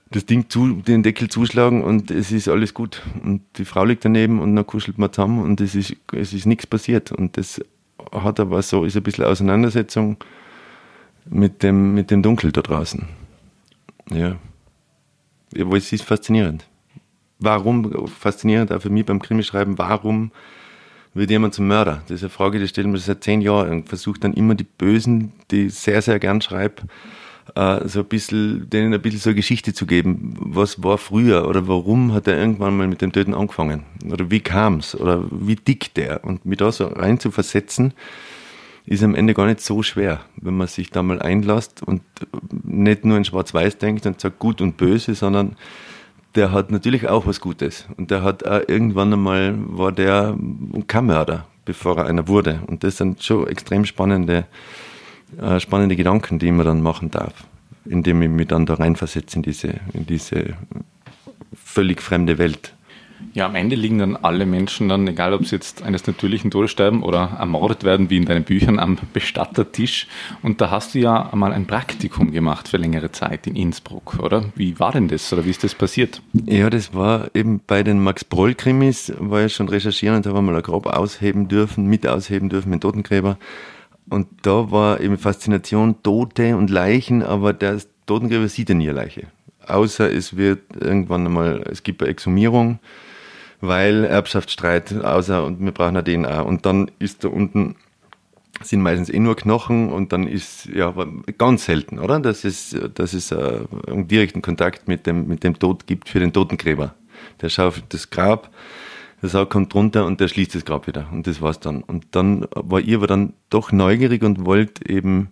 das 0.09 0.25
Ding 0.25 0.49
zu, 0.49 0.81
den 0.81 1.03
Deckel 1.03 1.27
zuschlagen 1.29 1.83
und 1.83 2.09
es 2.09 2.31
ist 2.31 2.47
alles 2.47 2.73
gut. 2.73 3.03
Und 3.23 3.41
die 3.57 3.65
Frau 3.65 3.83
liegt 3.83 4.05
daneben 4.05 4.39
und 4.39 4.55
dann 4.55 4.65
kuschelt 4.65 4.97
man 4.97 5.11
zusammen 5.11 5.43
und 5.43 5.61
es 5.61 5.75
ist, 5.75 5.95
es 6.13 6.33
ist 6.33 6.45
nichts 6.45 6.65
passiert. 6.65 7.11
Und 7.11 7.37
das 7.37 7.61
hat 8.11 8.39
aber 8.39 8.61
so, 8.61 8.85
ist 8.85 8.95
ein 8.95 9.03
bisschen 9.03 9.25
Auseinandersetzung 9.25 10.17
mit 11.29 11.63
dem, 11.63 11.93
mit 11.93 12.11
dem 12.11 12.21
Dunkel 12.21 12.51
da 12.51 12.61
draußen. 12.61 13.05
Ja. 14.11 14.37
Aber 15.59 15.77
es 15.77 15.91
ist 15.91 16.03
faszinierend 16.03 16.67
warum, 17.39 18.07
faszinierend 18.07 18.71
auch 18.71 18.81
für 18.81 18.89
mich 18.89 19.05
beim 19.05 19.21
Krimischreiben, 19.21 19.77
warum 19.77 20.31
wird 21.13 21.29
jemand 21.29 21.53
zum 21.53 21.67
Mörder? 21.67 22.01
Das 22.07 22.17
ist 22.17 22.23
eine 22.23 22.29
Frage, 22.29 22.59
die 22.59 22.67
stellen 22.67 22.91
wir 22.91 22.99
seit 22.99 23.23
zehn 23.23 23.41
Jahren 23.41 23.69
und 23.69 23.89
versuche 23.89 24.19
dann 24.19 24.33
immer 24.33 24.55
die 24.55 24.65
Bösen, 24.65 25.33
die 25.51 25.67
ich 25.67 25.75
sehr, 25.75 26.01
sehr 26.01 26.19
gern 26.19 26.41
schreibe, 26.41 26.83
äh, 27.55 27.87
so 27.87 27.99
ein 27.99 28.05
bisschen, 28.05 28.69
denen 28.69 28.93
ein 28.93 29.01
bisschen 29.01 29.19
so 29.19 29.29
eine 29.29 29.35
Geschichte 29.35 29.73
zu 29.73 29.85
geben. 29.85 30.35
Was 30.39 30.83
war 30.83 30.97
früher 30.97 31.47
oder 31.47 31.67
warum 31.67 32.13
hat 32.13 32.27
er 32.27 32.37
irgendwann 32.37 32.77
mal 32.77 32.87
mit 32.87 33.01
dem 33.01 33.11
Töten 33.11 33.33
angefangen? 33.33 33.83
Oder 34.11 34.29
wie 34.29 34.41
kam 34.41 34.77
es? 34.77 34.99
Oder 34.99 35.23
wie 35.31 35.55
dick 35.55 35.93
der? 35.95 36.23
Und 36.23 36.45
mich 36.45 36.57
da 36.57 36.71
so 36.71 36.85
rein 36.85 37.19
zu 37.19 37.31
versetzen, 37.31 37.93
ist 38.87 39.03
am 39.03 39.15
Ende 39.15 39.33
gar 39.33 39.45
nicht 39.45 39.59
so 39.59 39.83
schwer, 39.83 40.21
wenn 40.37 40.55
man 40.55 40.67
sich 40.67 40.89
da 40.89 41.03
mal 41.03 41.21
einlässt 41.21 41.83
und 41.83 42.01
nicht 42.63 43.03
nur 43.03 43.17
in 43.17 43.25
Schwarz-Weiß 43.25 43.77
denkt 43.77 44.05
und 44.05 44.19
sagt 44.19 44.39
gut 44.39 44.61
und 44.61 44.77
böse, 44.77 45.13
sondern 45.13 45.57
der 46.35 46.53
hat 46.53 46.71
natürlich 46.71 47.07
auch 47.09 47.27
was 47.27 47.41
Gutes. 47.41 47.85
Und 47.97 48.11
der 48.11 48.23
hat 48.23 48.47
auch 48.47 48.61
irgendwann 48.67 49.11
einmal, 49.11 49.55
war 49.57 49.91
der 49.91 50.37
kein 50.87 51.07
Mörder, 51.07 51.45
bevor 51.65 51.97
er 51.97 52.05
einer 52.05 52.29
wurde. 52.29 52.61
Und 52.67 52.85
das 52.85 52.97
sind 52.97 53.21
schon 53.21 53.47
extrem 53.47 53.83
spannende, 53.83 54.45
äh, 55.41 55.59
spannende 55.59 55.97
Gedanken, 55.97 56.39
die 56.39 56.51
man 56.51 56.65
dann 56.65 56.81
machen 56.81 57.11
darf, 57.11 57.33
indem 57.85 58.21
ich 58.21 58.29
mich 58.29 58.47
dann 58.47 58.65
da 58.65 58.75
reinversetze 58.75 59.35
in 59.35 59.43
diese, 59.43 59.67
in 59.93 60.07
diese 60.07 60.53
völlig 61.53 62.01
fremde 62.01 62.37
Welt. 62.37 62.73
Ja, 63.33 63.45
am 63.45 63.55
Ende 63.55 63.75
liegen 63.75 63.99
dann 63.99 64.15
alle 64.15 64.45
Menschen 64.45 64.89
dann, 64.89 65.07
egal 65.07 65.33
ob 65.33 65.45
sie 65.45 65.55
jetzt 65.55 65.83
eines 65.83 66.05
natürlichen 66.05 66.51
Todes 66.51 66.71
sterben 66.71 67.03
oder 67.03 67.37
ermordet 67.39 67.83
werden, 67.83 68.09
wie 68.09 68.17
in 68.17 68.25
deinen 68.25 68.43
Büchern, 68.43 68.79
am 68.79 68.97
Bestattertisch. 69.13 70.07
Und 70.41 70.61
da 70.61 70.71
hast 70.71 70.93
du 70.95 70.99
ja 70.99 71.31
einmal 71.31 71.53
ein 71.53 71.65
Praktikum 71.65 72.31
gemacht 72.31 72.67
für 72.67 72.77
längere 72.77 73.11
Zeit 73.11 73.47
in 73.47 73.55
Innsbruck, 73.55 74.19
oder? 74.19 74.45
Wie 74.55 74.79
war 74.79 74.91
denn 74.91 75.07
das 75.07 75.31
oder 75.33 75.45
wie 75.45 75.49
ist 75.49 75.63
das 75.63 75.75
passiert? 75.75 76.21
Ja, 76.45 76.69
das 76.69 76.93
war 76.93 77.29
eben 77.33 77.61
bei 77.65 77.83
den 77.83 78.03
Max-Broll-Krimis, 78.03 79.13
war 79.19 79.45
ich 79.45 79.53
schon 79.53 79.69
recherchieren 79.69 80.17
und 80.17 80.25
habe 80.25 80.41
mal 80.41 80.55
ein 80.55 80.61
Grab 80.61 80.85
ausheben 80.87 81.47
dürfen, 81.47 81.87
mit 81.87 82.07
ausheben 82.07 82.49
dürfen, 82.49 82.69
mit 82.69 82.81
Totengräber. 82.81 83.37
Und 84.09 84.27
da 84.43 84.71
war 84.71 85.01
eben 85.01 85.17
Faszination 85.17 86.01
Tote 86.01 86.55
und 86.55 86.69
Leichen, 86.69 87.23
aber 87.23 87.53
der 87.53 87.81
Totengräber 88.05 88.47
sieht 88.47 88.69
ja 88.69 88.75
nie 88.75 88.89
eine 88.89 88.99
Leiche. 88.99 89.27
Außer 89.67 90.09
es 90.11 90.37
wird 90.37 90.61
irgendwann 90.79 91.25
einmal, 91.25 91.63
es 91.69 91.83
gibt 91.83 92.01
eine 92.01 92.09
Exhumierung 92.09 92.79
weil 93.61 94.03
Erbschaftsstreit, 94.05 94.93
außer 95.03 95.45
und 95.45 95.59
wir 95.59 95.71
brauchen 95.71 95.97
eine 95.97 96.03
DNA. 96.03 96.41
Und 96.41 96.65
dann 96.65 96.91
ist 96.99 97.23
da 97.23 97.29
unten 97.29 97.75
sind 98.63 98.81
meistens 98.81 99.09
eh 99.09 99.19
nur 99.19 99.35
Knochen 99.35 99.91
und 99.91 100.11
dann 100.11 100.27
ist 100.27 100.65
ja 100.65 100.93
ganz 101.37 101.65
selten, 101.65 101.99
oder? 101.99 102.19
Dass 102.19 102.43
es, 102.43 102.75
dass 102.95 103.13
es 103.13 103.31
äh, 103.31 103.59
einen 103.87 104.07
direkten 104.07 104.41
Kontakt 104.41 104.87
mit 104.87 105.05
dem, 105.05 105.27
mit 105.27 105.43
dem 105.43 105.59
Tod 105.59 105.85
gibt 105.85 106.09
für 106.09 106.19
den 106.19 106.33
Totengräber. 106.33 106.95
Der 107.41 107.49
schaufelt 107.49 107.85
das 107.89 108.09
Grab, 108.09 108.49
der 109.21 109.29
Sarg 109.29 109.49
kommt 109.49 109.73
runter 109.75 110.05
und 110.05 110.19
der 110.19 110.27
schließt 110.27 110.55
das 110.55 110.65
Grab 110.65 110.87
wieder. 110.87 111.07
Und 111.11 111.27
das 111.27 111.41
war's 111.41 111.59
dann. 111.59 111.81
Und 111.83 112.07
dann 112.11 112.47
war 112.51 112.79
ich 112.79 112.95
aber 112.95 113.07
dann 113.07 113.33
doch 113.49 113.71
neugierig 113.71 114.23
und 114.23 114.45
wollte 114.45 114.89
eben 114.89 115.29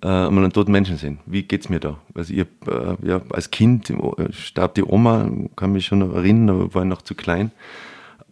äh, 0.00 0.06
einmal 0.06 0.44
einen 0.44 0.52
toten 0.52 0.72
Menschen 0.72 0.96
sehen. 0.96 1.18
Wie 1.26 1.42
geht's 1.42 1.68
mir 1.68 1.80
da? 1.80 1.98
Also 2.14 2.32
ich 2.32 2.40
äh, 2.40 2.96
ja, 3.02 3.20
als 3.30 3.50
Kind 3.50 3.90
äh, 3.90 4.32
starb 4.32 4.74
die 4.74 4.84
Oma, 4.84 5.28
kann 5.56 5.72
mich 5.72 5.86
schon 5.86 5.98
noch 5.98 6.14
erinnern, 6.14 6.56
aber 6.56 6.74
war 6.74 6.84
noch 6.84 7.02
zu 7.02 7.14
klein. 7.14 7.52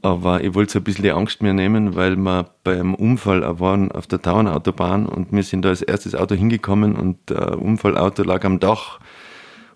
Aber 0.03 0.43
ich 0.43 0.55
wollte 0.55 0.73
so 0.73 0.79
ein 0.79 0.85
bisschen 0.85 1.03
die 1.05 1.13
Angst 1.13 1.43
mir 1.43 1.53
nehmen, 1.53 1.95
weil 1.95 2.17
wir 2.17 2.49
beim 2.65 2.95
Unfall 2.95 3.43
waren 3.61 3.93
auf 3.93 4.07
der 4.07 4.23
Tauernautobahn 4.23 5.05
und 5.05 5.31
wir 5.33 5.43
sind 5.43 5.63
da 5.63 5.69
als 5.69 5.83
erstes 5.83 6.15
Auto 6.15 6.35
hingekommen 6.35 6.97
und 6.97 7.19
der 7.29 7.61
Unfallauto 7.61 8.23
lag 8.23 8.45
am 8.47 8.61
Dach 8.61 8.99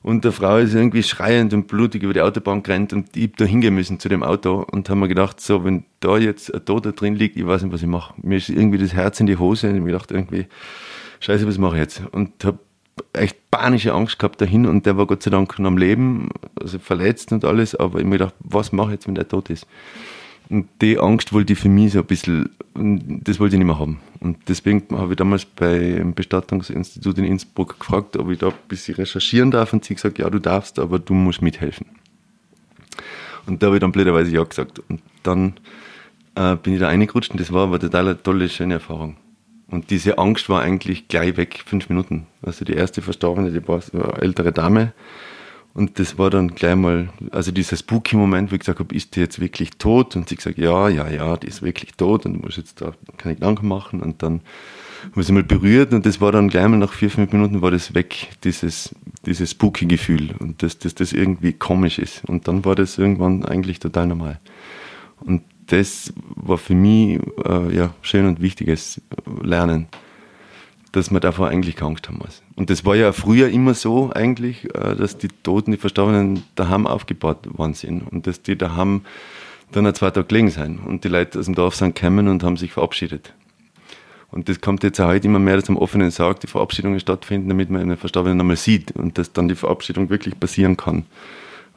und 0.04 0.24
der 0.24 0.32
Frau 0.32 0.58
ist 0.58 0.74
irgendwie 0.74 1.02
schreiend 1.02 1.54
und 1.54 1.66
blutig 1.66 2.02
über 2.02 2.12
die 2.12 2.20
Autobahn 2.20 2.62
gerannt 2.62 2.92
und 2.92 3.16
ich 3.16 3.24
hab 3.24 3.36
da 3.38 3.46
hingehen 3.46 3.74
müssen 3.74 3.98
zu 3.98 4.10
dem 4.10 4.22
Auto 4.22 4.64
und 4.70 4.88
haben 4.90 5.00
mir 5.00 5.08
gedacht, 5.08 5.40
so, 5.40 5.64
wenn 5.64 5.84
da 6.00 6.18
jetzt 6.18 6.54
ein 6.54 6.62
Toter 6.62 6.92
drin 6.92 7.14
liegt, 7.16 7.36
ich 7.36 7.46
weiß 7.46 7.62
nicht, 7.62 7.72
was 7.72 7.80
ich 7.80 7.88
mache. 7.88 8.14
Mir 8.22 8.36
ist 8.36 8.50
irgendwie 8.50 8.76
das 8.76 8.92
Herz 8.92 9.18
in 9.20 9.26
die 9.26 9.38
Hose 9.38 9.68
und 9.68 9.74
ich 9.74 9.80
habe 9.80 9.92
gedacht, 9.92 10.10
irgendwie, 10.10 10.46
scheiße, 11.24 11.46
was 11.46 11.58
mache 11.58 11.76
ich 11.76 11.80
jetzt? 11.80 12.02
Und 12.12 12.44
habe 12.44 12.58
echt 13.12 13.50
panische 13.50 13.92
Angst 13.92 14.18
gehabt 14.18 14.40
dahin 14.40 14.66
und 14.66 14.86
der 14.86 14.96
war 14.96 15.06
Gott 15.06 15.22
sei 15.22 15.30
Dank 15.30 15.58
noch 15.58 15.68
am 15.68 15.78
Leben, 15.78 16.28
also 16.60 16.78
verletzt 16.78 17.32
und 17.32 17.44
alles, 17.44 17.74
aber 17.74 17.98
ich 17.98 18.04
mir 18.04 18.18
gedacht, 18.18 18.34
was 18.40 18.72
mache 18.72 18.88
ich 18.88 18.92
jetzt, 18.94 19.08
wenn 19.08 19.14
der 19.14 19.28
tot 19.28 19.50
ist? 19.50 19.66
Und 20.50 20.68
die 20.82 20.98
Angst 20.98 21.32
wollte 21.32 21.54
ich 21.54 21.58
für 21.58 21.70
mich 21.70 21.92
so 21.92 22.00
ein 22.00 22.04
bisschen, 22.04 22.50
das 22.74 23.40
wollte 23.40 23.56
ich 23.56 23.58
nicht 23.58 23.66
mehr 23.66 23.78
haben. 23.78 23.98
Und 24.20 24.36
deswegen 24.48 24.84
habe 24.92 25.14
ich 25.14 25.16
damals 25.16 25.46
beim 25.46 26.14
Bestattungsinstitut 26.14 27.18
in 27.18 27.24
Innsbruck 27.24 27.80
gefragt, 27.80 28.16
ob 28.16 28.30
ich 28.30 28.38
da 28.38 28.48
ein 28.48 28.54
bisschen 28.68 28.94
recherchieren 28.96 29.50
darf 29.50 29.72
und 29.72 29.84
sie 29.84 29.94
gesagt, 29.94 30.18
ja, 30.18 30.28
du 30.28 30.38
darfst, 30.38 30.78
aber 30.78 30.98
du 30.98 31.14
musst 31.14 31.40
mithelfen. 31.40 31.86
Und 33.46 33.62
da 33.62 33.66
habe 33.66 33.76
ich 33.76 33.80
dann 33.80 33.92
blöderweise 33.92 34.30
ja 34.32 34.44
gesagt. 34.44 34.80
Und 34.88 35.00
dann 35.22 35.54
äh, 36.34 36.56
bin 36.56 36.74
ich 36.74 36.80
da 36.80 36.88
reingerutscht 36.88 37.30
und 37.30 37.40
das 37.40 37.52
war 37.52 37.64
aber 37.64 37.78
total 37.78 38.08
eine 38.08 38.22
tolle, 38.22 38.48
schöne 38.48 38.74
Erfahrung. 38.74 39.16
Und 39.74 39.90
diese 39.90 40.18
Angst 40.18 40.48
war 40.48 40.62
eigentlich 40.62 41.08
gleich 41.08 41.36
weg, 41.36 41.64
fünf 41.66 41.88
Minuten. 41.88 42.28
Also 42.42 42.64
die 42.64 42.74
erste 42.74 43.02
Verstorbene, 43.02 43.50
die 43.50 43.66
war 43.66 43.82
eine 43.92 44.22
ältere 44.22 44.52
Dame. 44.52 44.92
Und 45.74 45.98
das 45.98 46.16
war 46.16 46.30
dann 46.30 46.54
gleich 46.54 46.76
mal, 46.76 47.08
also 47.32 47.50
dieser 47.50 47.76
spooky-Moment, 47.76 48.52
wo 48.52 48.54
ich 48.54 48.60
gesagt 48.60 48.78
habe, 48.78 48.94
ist 48.94 49.16
die 49.16 49.20
jetzt 49.20 49.40
wirklich 49.40 49.70
tot? 49.70 50.14
Und 50.14 50.28
sie 50.28 50.36
gesagt, 50.36 50.58
ja, 50.58 50.88
ja, 50.88 51.10
ja, 51.10 51.36
die 51.36 51.48
ist 51.48 51.62
wirklich 51.62 51.94
tot 51.94 52.24
und 52.24 52.34
du 52.34 52.38
musst 52.38 52.56
jetzt 52.56 52.80
da 52.80 52.92
keine 53.16 53.34
Gedanken 53.34 53.66
machen. 53.66 54.00
Und 54.00 54.22
dann 54.22 54.42
haben 55.02 55.16
wir 55.16 55.24
sie 55.24 55.32
mal 55.32 55.42
berührt 55.42 55.92
und 55.92 56.06
das 56.06 56.20
war 56.20 56.30
dann 56.30 56.48
gleich 56.48 56.68
mal 56.68 56.76
nach 56.76 56.92
vier, 56.92 57.10
fünf 57.10 57.32
Minuten 57.32 57.60
war 57.60 57.72
das 57.72 57.94
weg, 57.94 58.28
dieses, 58.44 58.94
dieses 59.26 59.50
spooky 59.50 59.86
Gefühl 59.86 60.36
und 60.38 60.62
dass 60.62 60.78
das, 60.78 60.94
das 60.94 61.12
irgendwie 61.12 61.52
komisch 61.52 61.98
ist. 61.98 62.24
Und 62.26 62.46
dann 62.46 62.64
war 62.64 62.76
das 62.76 62.96
irgendwann 62.96 63.44
eigentlich 63.44 63.80
total 63.80 64.06
normal. 64.06 64.38
Und 65.18 65.42
das 65.66 66.12
war 66.36 66.58
für 66.58 66.74
mich 66.74 67.20
äh, 67.44 67.74
ja, 67.74 67.94
schön 68.02 68.26
und 68.26 68.40
wichtiges 68.40 69.00
Lernen, 69.42 69.88
dass 70.92 71.10
man 71.10 71.20
davor 71.20 71.48
eigentlich 71.48 71.76
keine 71.76 71.90
Angst 71.90 72.08
haben 72.08 72.18
muss. 72.18 72.42
Und 72.56 72.70
das 72.70 72.84
war 72.84 72.94
ja 72.94 73.12
früher 73.12 73.48
immer 73.48 73.74
so 73.74 74.12
eigentlich, 74.12 74.64
äh, 74.74 74.94
dass 74.94 75.18
die 75.18 75.28
Toten, 75.28 75.72
die 75.72 75.78
Verstorbenen 75.78 76.44
daheim 76.54 76.86
aufgebaut 76.86 77.58
worden 77.58 77.74
sind 77.74 78.02
und 78.10 78.26
dass 78.26 78.42
die 78.42 78.56
daheim 78.56 79.02
dann 79.72 79.86
ein 79.86 79.94
zwei 79.94 80.10
Tage 80.10 80.26
gelegen 80.26 80.50
sind 80.50 80.78
und 80.78 81.04
die 81.04 81.08
Leute 81.08 81.38
aus 81.38 81.46
dem 81.46 81.54
Dorf 81.54 81.74
sind 81.74 81.94
gekommen 81.94 82.28
und 82.28 82.42
haben 82.42 82.56
sich 82.56 82.72
verabschiedet. 82.72 83.32
Und 84.30 84.48
das 84.48 84.60
kommt 84.60 84.82
jetzt 84.82 85.00
auch 85.00 85.06
heute 85.06 85.28
immer 85.28 85.38
mehr 85.38 85.62
zum 85.62 85.76
offenen 85.76 86.10
Sarg, 86.10 86.40
die 86.40 86.48
Verabschiedungen 86.48 86.98
stattfinden, 86.98 87.48
damit 87.48 87.70
man 87.70 87.80
einen 87.80 87.96
Verstorbenen 87.96 88.40
einmal 88.40 88.56
sieht 88.56 88.90
und 88.92 89.16
dass 89.16 89.32
dann 89.32 89.48
die 89.48 89.54
Verabschiedung 89.54 90.10
wirklich 90.10 90.38
passieren 90.38 90.76
kann. 90.76 91.06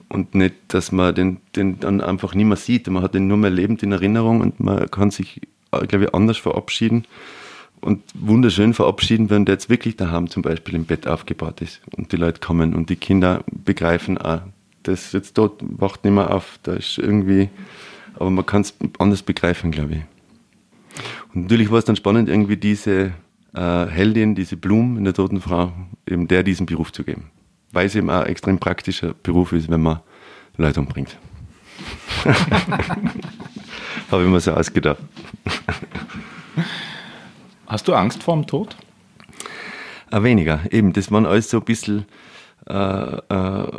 Und 0.10 0.36
nicht, 0.36 0.56
dass 0.70 0.91
man 0.91 1.13
den, 1.13 1.38
den 1.56 1.80
dann 1.80 2.00
einfach 2.02 2.34
nicht 2.34 2.46
mehr 2.46 2.58
sieht. 2.58 2.88
Man 2.88 3.04
hat 3.04 3.13
den 3.13 3.28
nur 3.28 3.38
mehr 3.38 3.50
lebend 3.50 3.84
in 3.84 3.91
Erinnerung 3.91 4.41
und 4.41 4.60
man 4.60 4.89
kann 4.89 5.12
sich, 5.12 5.41
äh, 5.72 5.86
glaube 5.86 6.06
ich, 6.06 6.13
anders 6.13 6.38
verabschieden 6.38 7.06
und 7.82 8.02
wunderschön 8.13 8.74
verabschieden, 8.74 9.30
wenn 9.30 9.46
der 9.46 9.56
jetzt 9.56 9.70
wirklich 9.70 9.96
daheim 9.96 10.30
zum 10.30 10.41
Beispiel 10.41 10.76
im 10.76 10.86
Bett 10.86 11.08
aufgebaut 11.08 11.62
ist 11.62 11.82
und 11.96 12.12
die 12.12 12.17
Leute 12.17 12.39
kommen 12.39 12.74
und 12.74 12.89
die 12.89 12.96
Kinder 12.96 13.43
begreifen, 13.52 14.17
ah, 14.17 14.48
das 14.84 15.06
ist 15.08 15.13
jetzt 15.13 15.38
dort, 15.38 15.62
wacht 15.62 16.04
nicht 16.04 16.13
mehr 16.13 16.34
auf, 16.34 16.60
da 16.63 16.74
ist 16.74 16.98
irgendwie, 16.98 17.50
aber 18.15 18.30
man 18.30 18.46
kann 18.46 18.62
es 18.62 18.76
anders 19.00 19.22
begreifen, 19.22 19.72
glaube 19.72 19.93
ich. 19.93 20.02
Und 21.34 21.43
natürlich 21.43 21.70
war 21.70 21.80
es 21.80 21.86
dann 21.86 21.96
spannend, 21.96 22.30
irgendwie 22.30 22.58
diese 22.58 23.13
äh, 23.54 23.86
Heldin, 23.86 24.34
diese 24.34 24.58
Blume 24.58 24.98
in 24.98 25.04
der 25.04 25.13
toten 25.13 25.41
Frau, 25.41 25.72
eben 26.08 26.28
der 26.28 26.43
diesen 26.43 26.65
Beruf 26.65 26.91
zu 26.91 27.04
geben. 27.04 27.30
Weil 27.78 27.86
es 27.86 27.94
eben 27.94 28.10
auch 28.10 28.22
ein 28.22 28.26
extrem 28.26 28.58
praktischer 28.58 29.13
Beruf 29.22 29.54
ist, 29.54 29.70
wenn 29.70 29.84
man 29.84 30.00
Leute 30.58 30.80
umbringt. 30.80 31.16
Habe 34.12 34.24
ich 34.24 34.30
mir 34.30 34.40
so 34.40 34.54
ausgedacht. 34.54 34.98
Hast 37.68 37.88
du 37.88 37.94
Angst 37.94 38.24
vor 38.24 38.34
dem 38.34 38.48
Tod? 38.48 38.76
Äh, 40.12 40.24
weniger, 40.24 40.62
eben. 40.72 40.92
Das 40.92 41.12
waren 41.12 41.28
alles 41.28 41.52
so 41.52 41.60
ein 41.60 41.66
bisschen 41.66 42.08
äh, 42.66 42.74
äh, 42.74 43.72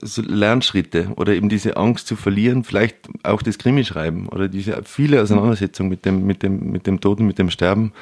so 0.00 0.22
Lernschritte 0.22 1.08
oder 1.16 1.34
eben 1.34 1.48
diese 1.48 1.76
Angst 1.76 2.06
zu 2.06 2.14
verlieren, 2.14 2.62
vielleicht 2.62 2.98
auch 3.24 3.42
das 3.42 3.58
Krimi-Schreiben 3.58 4.28
oder 4.28 4.46
diese 4.46 4.80
viele 4.84 5.20
Auseinandersetzungen 5.20 5.90
mit 5.90 6.04
dem, 6.06 6.24
mit 6.24 6.44
dem, 6.44 6.70
mit 6.70 6.86
dem 6.86 7.00
Toten, 7.00 7.26
mit 7.26 7.40
dem 7.40 7.50
Sterben, 7.50 7.94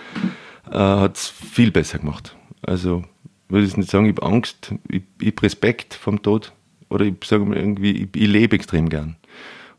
äh, 0.71 0.77
hat 0.77 1.16
es 1.16 1.27
viel 1.27 1.71
besser 1.71 2.01
gemacht. 2.01 2.37
Also 2.61 3.05
würde 3.53 3.67
ich 3.67 3.77
nicht 3.77 3.91
sagen, 3.91 4.07
ich 4.07 4.17
habe 4.17 4.27
Angst, 4.27 4.75
ich, 4.88 5.03
ich 5.21 5.29
habe 5.29 5.43
Respekt 5.43 5.95
vom 5.95 6.23
Tod 6.23 6.53
oder 6.88 7.05
ich 7.05 7.15
sage 7.25 7.45
mal 7.45 7.57
irgendwie, 7.57 7.93
ich, 7.93 8.09
ich 8.15 8.29
lebe 8.29 8.57
extrem 8.57 8.88
gern 8.88 9.17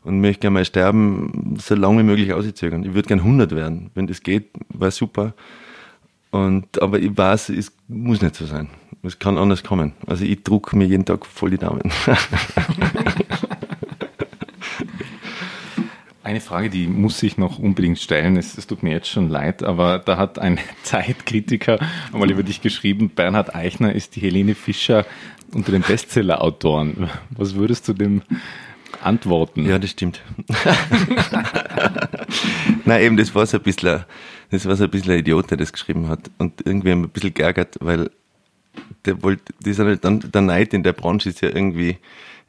und 0.04 0.20
möchte 0.20 0.42
gerne 0.42 0.54
mal 0.54 0.64
sterben, 0.64 1.56
so 1.58 1.74
lange 1.74 2.00
wie 2.00 2.04
möglich 2.04 2.32
auszögern. 2.32 2.84
Ich 2.84 2.94
würde 2.94 3.08
gern 3.08 3.20
100 3.20 3.52
werden, 3.52 3.90
wenn 3.94 4.06
das 4.06 4.22
geht, 4.22 4.50
wäre 4.68 4.90
super. 4.90 5.34
Und, 6.30 6.80
aber 6.82 6.98
ich 6.98 7.16
weiß, 7.16 7.50
es 7.50 7.72
muss 7.88 8.22
nicht 8.22 8.34
so 8.34 8.46
sein. 8.46 8.68
Es 9.02 9.18
kann 9.18 9.38
anders 9.38 9.62
kommen. 9.62 9.92
Also 10.06 10.24
ich 10.24 10.42
drucke 10.42 10.76
mir 10.76 10.86
jeden 10.86 11.04
Tag 11.04 11.26
voll 11.26 11.50
die 11.50 11.58
Daumen. 11.58 11.92
Eine 16.24 16.40
Frage, 16.40 16.70
die 16.70 16.86
muss 16.86 17.22
ich 17.22 17.36
noch 17.36 17.58
unbedingt 17.58 17.98
stellen. 17.98 18.38
Es, 18.38 18.56
es, 18.56 18.66
tut 18.66 18.82
mir 18.82 18.92
jetzt 18.92 19.10
schon 19.10 19.28
leid, 19.28 19.62
aber 19.62 19.98
da 19.98 20.16
hat 20.16 20.38
ein 20.38 20.58
Zeitkritiker 20.82 21.78
einmal 22.14 22.30
über 22.30 22.42
dich 22.42 22.62
geschrieben, 22.62 23.10
Bernhard 23.10 23.54
Eichner 23.54 23.92
ist 23.92 24.16
die 24.16 24.20
Helene 24.20 24.54
Fischer 24.54 25.04
unter 25.52 25.70
den 25.70 25.82
Bestseller-Autoren. 25.82 27.10
Was 27.28 27.56
würdest 27.56 27.86
du 27.88 27.92
dem 27.92 28.22
antworten? 29.02 29.66
Ja, 29.66 29.78
das 29.78 29.90
stimmt. 29.90 30.22
Nein, 32.86 33.02
eben, 33.02 33.16
das 33.18 33.34
war 33.34 33.44
so 33.44 33.58
ein 33.58 33.62
bisschen, 33.62 34.06
das 34.50 34.64
war 34.64 34.76
so 34.76 34.84
ein 34.84 34.90
bisschen 34.90 35.12
ein 35.12 35.18
Idiot, 35.18 35.50
der 35.50 35.58
das 35.58 35.74
geschrieben 35.74 36.08
hat. 36.08 36.30
Und 36.38 36.62
irgendwie 36.64 36.92
haben 36.92 37.02
wir 37.02 37.08
ein 37.08 37.12
bisschen 37.12 37.34
geärgert, 37.34 37.76
weil 37.82 38.10
der 39.04 39.22
wollte, 39.22 39.52
dieser, 39.62 39.94
der 39.96 40.40
Neid 40.40 40.72
in 40.72 40.84
der 40.84 40.94
Branche 40.94 41.28
ist 41.28 41.42
ja 41.42 41.50
irgendwie, 41.50 41.98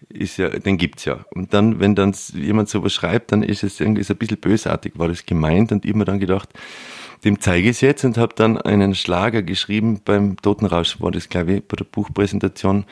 ist 0.10 0.38
ja, 0.38 0.50
den 0.50 0.78
gibt's 0.78 1.06
ja. 1.06 1.26
Und 1.32 1.54
dann, 1.54 1.80
wenn 1.80 1.96
dann 1.96 2.14
jemand 2.34 2.70
sowas 2.70 2.94
schreibt, 2.94 3.32
dann 3.32 3.44
ist 3.44 3.64
es 3.64 3.80
irgendwie 3.80 4.02
ist 4.02 4.12
ein 4.12 4.18
bisschen 4.18 4.38
bösartig, 4.38 4.94
war 4.96 5.08
das 5.08 5.26
gemeint 5.26 5.72
und 5.72 5.86
ich 5.86 5.92
habe 5.92 6.00
mir 6.00 6.06
dann 6.06 6.20
gedacht, 6.20 6.50
dem 7.24 7.40
zeige 7.40 7.70
ich 7.70 7.78
es 7.78 7.82
jetzt 7.82 8.04
und 8.04 8.18
habe 8.18 8.36
dann 8.36 8.58
einen 8.62 8.96
Schlager 8.96 9.42
geschrieben 9.42 10.02
beim 10.04 10.38
Totenrausch, 10.38 11.02
war 11.02 11.12
das 11.12 11.30
glaube 11.30 11.54
ich 11.54 11.64
bei 11.64 11.76
der 11.76 11.86
Buchpräsentation 11.86 12.86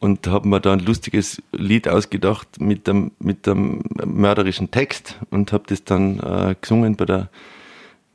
und 0.00 0.26
habe 0.26 0.48
mir 0.48 0.60
da 0.60 0.72
ein 0.72 0.80
lustiges 0.80 1.42
Lied 1.52 1.88
ausgedacht 1.88 2.60
mit 2.60 2.86
dem, 2.86 3.12
mit 3.18 3.46
dem 3.46 3.82
mörderischen 4.04 4.70
Text 4.70 5.18
und 5.30 5.52
habe 5.52 5.64
das 5.66 5.84
dann 5.84 6.20
äh, 6.20 6.54
gesungen 6.60 6.96
bei 6.96 7.04
der 7.04 7.30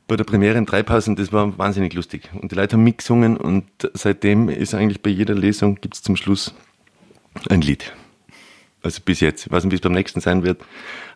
bei 0.06 0.16
der 0.16 0.24
Premiere 0.24 0.58
in 0.58 0.66
Treibhausen, 0.66 1.16
das 1.16 1.32
war 1.32 1.56
wahnsinnig 1.56 1.94
lustig. 1.94 2.28
Und 2.34 2.52
die 2.52 2.56
Leute 2.56 2.76
haben 2.76 2.84
mitgesungen 2.84 3.38
und 3.38 3.64
seitdem 3.94 4.50
ist 4.50 4.74
eigentlich 4.74 5.02
bei 5.02 5.10
jeder 5.10 5.34
Lesung 5.34 5.76
gibt 5.76 5.94
es 5.94 6.02
zum 6.02 6.16
Schluss 6.16 6.54
ein 7.48 7.62
Lied. 7.62 7.92
Also 8.84 9.00
bis 9.04 9.20
jetzt. 9.20 9.46
Ich 9.46 9.52
weiß 9.52 9.64
nicht, 9.64 9.72
wie 9.72 9.76
es 9.76 9.80
beim 9.80 9.92
nächsten 9.92 10.20
sein 10.20 10.44
wird. 10.44 10.62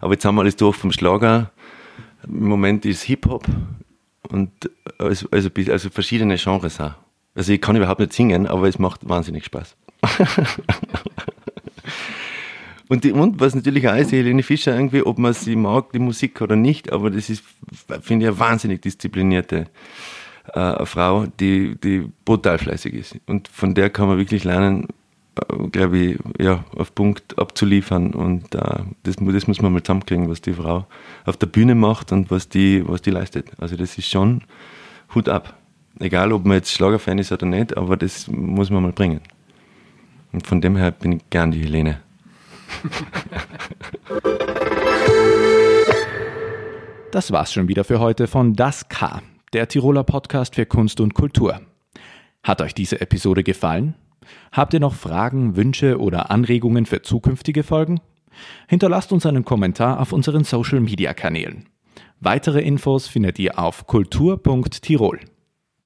Aber 0.01 0.15
jetzt 0.15 0.25
haben 0.25 0.35
wir 0.37 0.41
alles 0.41 0.57
durch 0.57 0.77
vom 0.77 0.91
Schlager. 0.91 1.53
Im 2.25 2.49
Moment 2.49 2.85
ist 2.85 3.03
Hip-Hop 3.03 3.45
und 4.29 4.51
also, 4.99 5.29
also, 5.31 5.49
also 5.71 5.91
verschiedene 5.91 6.37
Genres 6.37 6.81
auch. 6.81 6.95
Also 7.35 7.53
ich 7.53 7.61
kann 7.61 7.77
überhaupt 7.77 8.01
nicht 8.01 8.13
singen, 8.13 8.47
aber 8.47 8.67
es 8.67 8.79
macht 8.79 9.09
wahnsinnig 9.09 9.45
Spaß. 9.45 9.77
Und, 12.91 13.05
die, 13.05 13.13
und 13.13 13.39
was 13.39 13.55
natürlich 13.55 13.87
auch 13.87 13.97
ist, 13.97 14.13
Helene 14.13 14.43
Fischer 14.43 14.75
irgendwie, 14.75 15.03
ob 15.03 15.19
man 15.19 15.35
sie 15.35 15.57
mag, 15.57 15.93
die 15.93 15.99
Musik 15.99 16.41
oder 16.41 16.57
nicht, 16.57 16.91
aber 16.91 17.11
das 17.11 17.29
ist, 17.29 17.45
finde 18.01 18.25
ich, 18.25 18.31
eine 18.31 18.39
wahnsinnig 18.39 18.81
disziplinierte 18.81 19.67
äh, 20.55 20.87
Frau, 20.87 21.27
die, 21.27 21.77
die 21.77 22.11
brutal 22.25 22.57
fleißig 22.57 22.95
ist. 22.95 23.17
Und 23.27 23.49
von 23.49 23.75
der 23.75 23.91
kann 23.91 24.09
man 24.09 24.17
wirklich 24.17 24.45
lernen, 24.45 24.85
äh, 24.85 24.87
glaube 25.73 25.99
ich, 25.99 26.19
ja, 26.39 26.65
auf 26.77 26.95
Punkt 26.95 27.39
abzuliefern. 27.39 28.15
Und 28.15 28.55
äh, 28.55 28.83
das, 29.03 29.17
das 29.17 29.47
muss 29.47 29.61
man 29.61 29.73
mal 29.73 29.83
zusammenkriegen, 29.83 30.29
was 30.29 30.41
die 30.41 30.55
Frau 30.55 30.87
auf 31.25 31.37
der 31.37 31.47
Bühne 31.47 31.75
macht 31.75 32.13
und 32.13 32.31
was 32.31 32.49
die, 32.49 32.87
was 32.87 33.03
die 33.03 33.11
leistet. 33.11 33.51
Also 33.59 33.77
das 33.77 33.99
ist 33.99 34.09
schon 34.09 34.43
Hut 35.15 35.29
ab. 35.29 35.57
Egal, 36.01 36.33
ob 36.33 36.45
man 36.45 36.57
jetzt 36.57 36.73
Schlagerfan 36.73 37.19
ist 37.19 37.33
oder 37.33 37.47
nicht, 37.47 37.77
aber 37.77 37.97
das 37.97 38.29
muss 38.29 38.71
man 38.71 38.83
mal 38.83 38.93
bringen. 38.93 39.21
Und 40.33 40.47
von 40.47 40.61
dem 40.61 40.77
her 40.77 40.91
bin 40.93 41.13
ich 41.13 41.31
gern 41.31 41.51
die 41.51 41.61
Helene. 41.61 42.01
Das 47.11 47.33
war's 47.33 47.55
schon 47.55 47.69
wieder 47.69 47.85
für 47.85 48.01
heute 48.01 48.27
von 48.27 48.53
Das 48.53 48.91
K, 48.91 49.23
der 49.55 49.67
Tiroler 49.67 50.05
Podcast 50.05 50.57
für 50.57 50.67
Kunst 50.67 51.01
und 51.01 51.15
Kultur. 51.15 51.63
Hat 52.43 52.61
euch 52.61 52.75
diese 52.75 53.01
Episode 53.01 53.43
gefallen? 53.43 53.95
Habt 54.53 54.75
ihr 54.75 54.81
noch 54.81 54.95
Fragen, 54.95 55.57
Wünsche 55.57 55.99
oder 55.99 56.31
Anregungen 56.31 56.87
für 56.87 57.03
zukünftige 57.03 57.63
Folgen? 57.63 58.01
Hinterlasst 58.69 59.13
uns 59.13 59.27
einen 59.27 59.45
Kommentar 59.45 60.01
auf 60.01 60.13
unseren 60.13 60.45
Social 60.45 60.81
Media 60.81 61.15
Kanälen. 61.15 61.67
Weitere 62.21 62.61
Infos 62.61 63.07
findet 63.07 63.39
ihr 63.39 63.59
auf 63.59 63.87
kultur.tirol. 63.87 65.21